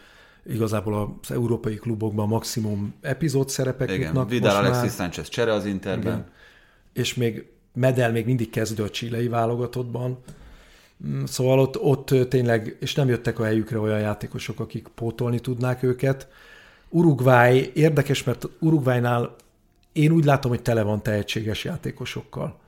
[0.49, 4.30] igazából az európai klubokban maximum epizód szerepek Igen, jutnak.
[4.30, 4.91] Vidal Alexis már.
[4.91, 6.14] Sánchez csere az Interben.
[6.14, 6.28] Igen.
[6.93, 10.18] És még Medel még mindig kezdő a csilei válogatottban.
[11.07, 15.84] Mm, Szóval ott, ott tényleg, és nem jöttek a helyükre olyan játékosok, akik pótolni tudnák
[15.84, 16.28] őket.
[16.89, 19.36] Uruguay érdekes, mert Uruguaynál
[19.91, 22.60] én úgy látom, hogy tele van tehetséges játékosokkal.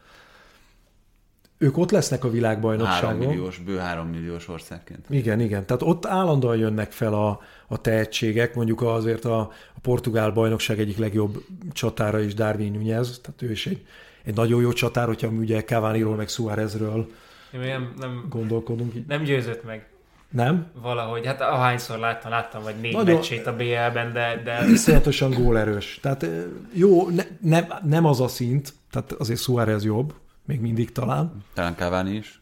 [1.61, 3.15] Ők ott lesznek a 3 világbajnokságon.
[3.27, 5.05] milliós, bő 3 milliós országként.
[5.09, 5.65] Igen, igen.
[5.65, 9.39] Tehát ott állandóan jönnek fel a, a tehetségek, mondjuk azért a,
[9.75, 11.43] a portugál bajnokság egyik legjobb
[11.73, 13.85] csatára is Darwin Nunez, tehát ő is egy,
[14.23, 17.07] egy nagyon jó csatár, hogyha ugye Cavani-ról meg Suárezről
[17.51, 18.95] nem, nem, gondolkodunk.
[18.95, 19.05] így.
[19.07, 19.85] nem győzött meg
[20.29, 20.67] Nem?
[20.81, 21.25] valahogy.
[21.25, 25.99] Hát ahányszor láttam, láttam vagy négy Nagyon- meccsét a BL-ben, de, de Iszonyatosan gólerős.
[26.01, 26.25] Tehát
[26.73, 30.13] jó, ne, nem, nem az a szint, tehát azért Suárez jobb,
[30.51, 31.43] még mindig talán.
[31.53, 32.41] Talán Cavani is.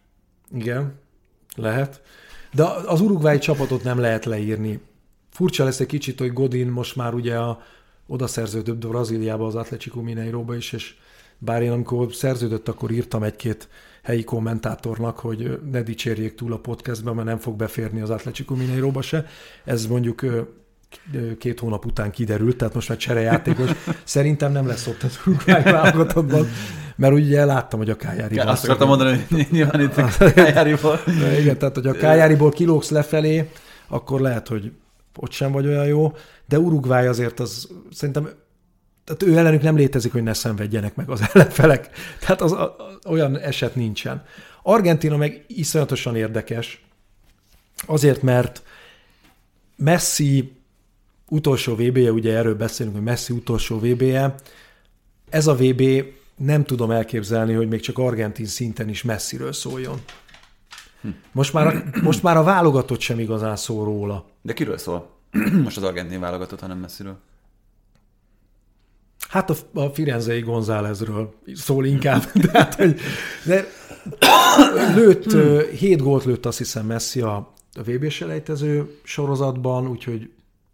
[0.54, 0.94] Igen,
[1.56, 2.02] lehet.
[2.54, 4.80] De az Uruguay csapatot nem lehet leírni.
[5.30, 7.62] Furcsa lesz egy kicsit, hogy Godin most már ugye a,
[8.08, 10.96] oda szerződött Brazíliába az Atletico Mineiroba is, és
[11.38, 13.68] bár én amikor szerződött, akkor írtam egy-két
[14.04, 19.02] helyi kommentátornak, hogy ne dicsérjék túl a podcastben, mert nem fog beférni az Atletico Mineiroba
[19.02, 19.26] se.
[19.64, 20.26] Ez mondjuk
[21.38, 23.70] két hónap után kiderült, tehát most már cserejátékos.
[24.04, 26.48] Szerintem nem lesz ott az Uruguay válogatottban,
[27.00, 31.00] mert ugye láttam, hogy a Kájári Azt akartam mondani, hogy nyilván itt a Kájáriból.
[31.40, 33.50] igen, tehát hogy a Kájáriból kilógsz lefelé,
[33.88, 34.72] akkor lehet, hogy
[35.16, 36.14] ott sem vagy olyan jó,
[36.48, 38.30] de Uruguay azért az szerintem
[39.04, 41.90] tehát ő ellenük nem létezik, hogy ne szenvedjenek meg az ellenfelek.
[42.20, 42.76] Tehát az, a,
[43.08, 44.24] olyan eset nincsen.
[44.64, 46.86] Argentina meg iszonyatosan érdekes,
[47.86, 48.64] azért, mert
[49.76, 50.54] Messi
[51.28, 54.36] utolsó VB-je, ugye erről beszélünk, hogy Messi utolsó VB-je,
[55.30, 55.84] ez a VB
[56.40, 60.02] nem tudom elképzelni, hogy még csak argentin szinten is messziről szóljon.
[61.32, 64.26] Most már, a, most már a válogatott sem igazán szól róla.
[64.42, 65.10] De kiről szól?
[65.64, 67.18] most az argentin válogatott, hanem messziről.
[69.30, 72.24] Hát a, a Firenzei Gonzálezről szól inkább.
[72.46, 73.00] De, hát, hogy,
[73.46, 73.68] de
[74.96, 75.32] lőtt,
[75.72, 77.36] hét gólt lőtt azt hiszem Messi a,
[77.74, 80.30] a VB selejtező sorozatban, úgyhogy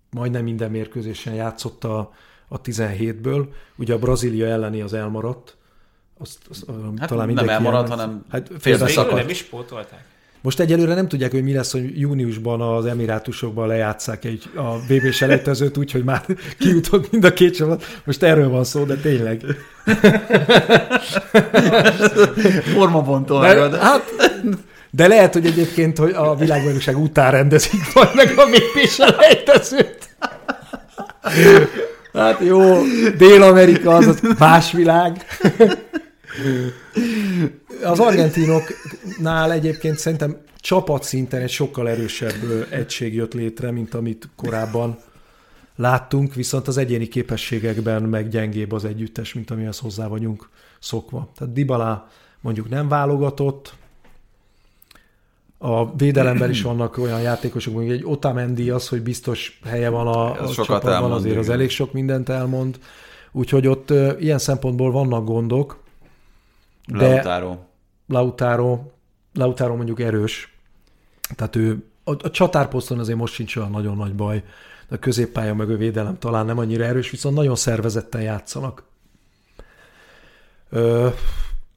[0.10, 2.14] majdnem minden mérkőzésen játszott a,
[2.48, 3.48] a 17-ből.
[3.76, 5.58] Ugye a Brazília elleni az elmaradt.
[6.18, 6.66] Azt, azt,
[6.98, 9.16] hát talán nem elmaradt, hanem hát félbeszakadt.
[9.16, 10.04] Nem is pótolták.
[10.46, 15.12] Most egyelőre nem tudják, hogy mi lesz, hogy júniusban az Emirátusokban lejátszák egy, a VB
[15.12, 16.26] selejtezőt úgy, hogy már
[16.60, 17.84] kijutott mind a két csapat.
[18.04, 19.42] Most erről van szó, de tényleg.
[22.76, 23.42] Formabontól.
[23.42, 24.04] De, hát,
[24.90, 30.16] de lehet, hogy egyébként hogy a világbajnokság után rendezik majd meg a VB selejtezőt.
[32.16, 32.82] Hát jó,
[33.18, 35.26] Dél-Amerika az, az más világ.
[37.84, 44.98] Az argentinoknál egyébként szerintem csapatszinten egy sokkal erősebb egység jött létre, mint amit korábban
[45.76, 51.32] láttunk, viszont az egyéni képességekben meg gyengébb az együttes, mint amihez hozzá vagyunk szokva.
[51.38, 52.08] Tehát Dybala
[52.42, 53.74] mondjuk nem válogatott,
[55.66, 60.42] a védelemben is vannak olyan játékosok, mondjuk egy Otamendi az, hogy biztos helye van a,
[60.42, 61.44] a csapatban, elmond, azért igen.
[61.44, 62.80] az elég sok mindent elmond.
[63.32, 65.84] Úgyhogy ott uh, ilyen szempontból vannak gondok.
[66.88, 67.58] De Lautaro.
[68.08, 68.80] Lautaro,
[69.34, 70.58] Lautaro mondjuk erős.
[71.36, 74.44] Tehát ő a, a csatárposzton azért most sincs olyan nagyon nagy baj.
[74.90, 78.84] De a középpálya meg a védelem talán nem annyira erős, viszont nagyon szervezetten játszanak.
[80.70, 81.08] Ö,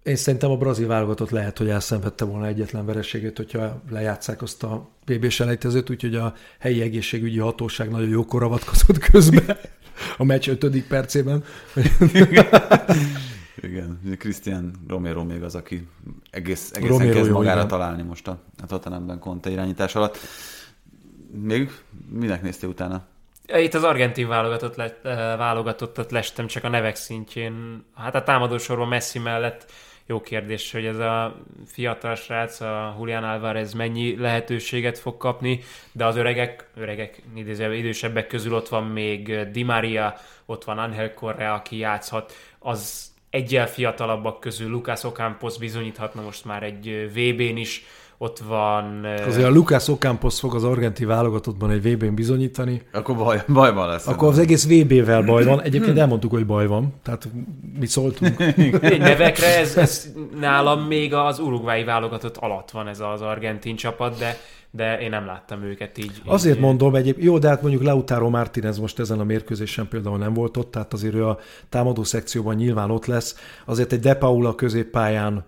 [0.09, 4.89] én szerintem a brazil válogatott lehet, hogy elszenvedte volna egyetlen vereségét, hogyha lejátszák azt a
[5.07, 9.61] BB selejtezőt, úgyhogy a helyi egészségügyi hatóság nagyon jókor avatkozott közbe
[10.17, 11.45] a meccs ötödik percében.
[13.61, 15.89] Igen, Christian Romero még az, aki
[16.31, 17.69] egész, egészen Romero kezd magára igen.
[17.69, 20.19] találni most a, a Tottenhamben Conte irányítás alatt.
[21.43, 21.71] Még
[22.09, 23.07] minek néztél utána?
[23.47, 24.99] Itt az argentin válogatott le,
[25.37, 27.85] válogatottat lestem csak a nevek szintjén.
[27.95, 29.73] Hát a támadósorban Messi mellett
[30.09, 31.37] jó kérdés, hogy ez a
[31.67, 35.61] fiatal srác, a Julián Álvarez mennyi lehetőséget fog kapni,
[35.93, 40.17] de az öregek, öregek, idősebbek közül ott van még Di Maria,
[40.47, 46.63] ott van Angel Correa, aki játszhat, az egyel fiatalabbak közül Lucas Ocampos bizonyíthatna most már
[46.63, 47.85] egy VB-n is,
[48.19, 49.05] ott van...
[49.27, 52.83] Azért a Lucas Ocampos fog az argenti válogatottban egy VB-n bizonyítani.
[52.93, 54.07] Akkor baj, bajban lesz.
[54.07, 55.63] Akkor az egész VB-vel baj van.
[55.63, 56.95] Egyébként elmondtuk, hogy baj van.
[57.03, 57.29] Tehát
[57.79, 58.39] mi szóltunk.
[58.99, 64.37] Nevekre ez, ez nálam még az urugvái válogatott alatt van ez az argentin csapat, de
[64.71, 66.23] de én nem láttam őket így.
[66.25, 70.19] Azért így, mondom, egyéb, jó, de hát mondjuk Lautaro Martinez most ezen a mérkőzésen például
[70.19, 71.39] nem volt ott, tehát azért ő a
[71.69, 73.37] támadó szekcióban nyilván ott lesz.
[73.65, 75.45] Azért egy De Paula középpályán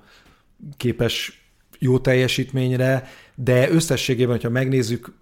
[0.76, 1.39] képes
[1.80, 5.12] jó teljesítményre, de összességében, hogyha megnézzük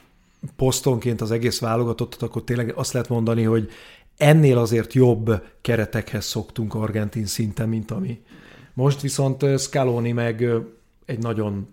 [0.57, 3.71] posztonként az egész válogatottat, akkor tényleg azt lehet mondani, hogy
[4.17, 8.21] ennél azért jobb keretekhez szoktunk argentin szinten, mint ami.
[8.75, 10.49] Most viszont Scaloni meg
[11.07, 11.69] egy nagyon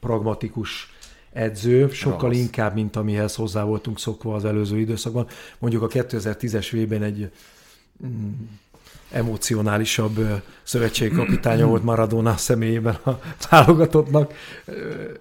[0.00, 0.94] pragmatikus
[1.32, 2.38] edző, sokkal Ravasz.
[2.38, 5.26] inkább, mint amihez hozzá voltunk szokva az előző időszakban.
[5.58, 7.30] Mondjuk a 2010-es vében egy
[8.06, 8.30] mm,
[9.10, 13.10] emocionálisabb szövetségkapitánya volt Maradona személyében a
[13.50, 14.32] válogatottnak.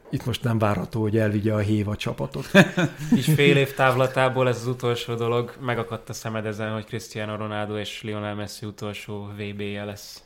[0.09, 2.49] Itt most nem várható, hogy elvigye a Héva csapatot.
[3.17, 5.53] És fél év távlatából ez az utolsó dolog.
[5.59, 10.23] Megakadt a szemed ezen, hogy Cristiano Ronaldo és Lionel Messi utolsó VB-je lesz.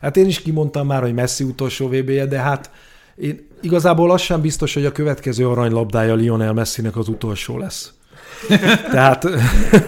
[0.00, 2.70] Hát én is kimondtam már, hogy Messi utolsó VB-je, de hát
[3.16, 7.92] én igazából az sem biztos, hogy a következő aranylabdája Lionel Messinek az utolsó lesz.
[8.90, 9.26] Tehát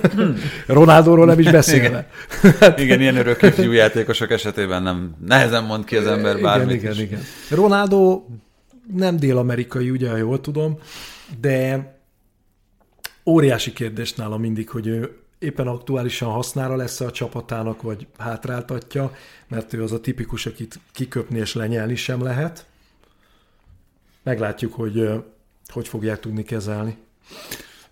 [0.66, 2.08] Ronaldóról nem is beszélve.
[2.42, 6.98] Igen, igen ilyen örök játékosok esetében nem nehezen mond ki az ember bármit igen, is.
[6.98, 7.24] Igen, igen.
[7.50, 8.24] Ronaldo
[8.92, 10.78] nem dél-amerikai, ugye, jól tudom,
[11.40, 11.92] de
[13.26, 19.16] óriási kérdés nála mindig, hogy ő éppen aktuálisan hasznára lesz a csapatának, vagy hátráltatja,
[19.48, 22.66] mert ő az a tipikus, akit kiköpni és lenyelni sem lehet.
[24.22, 25.08] Meglátjuk, hogy
[25.72, 26.96] hogy fogják tudni kezelni.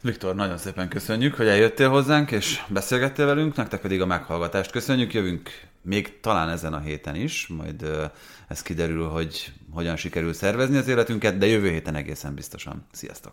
[0.05, 5.15] Viktor, nagyon szépen köszönjük, hogy eljöttél hozzánk, és beszélgettél velünk, nektek pedig a meghallgatást köszönjük,
[5.15, 5.51] jövünk
[5.83, 7.87] még talán ezen a héten is, majd
[8.49, 12.87] ez kiderül, hogy hogyan sikerül szervezni az életünket, de jövő héten egészen biztosan.
[12.93, 13.33] Sziasztok!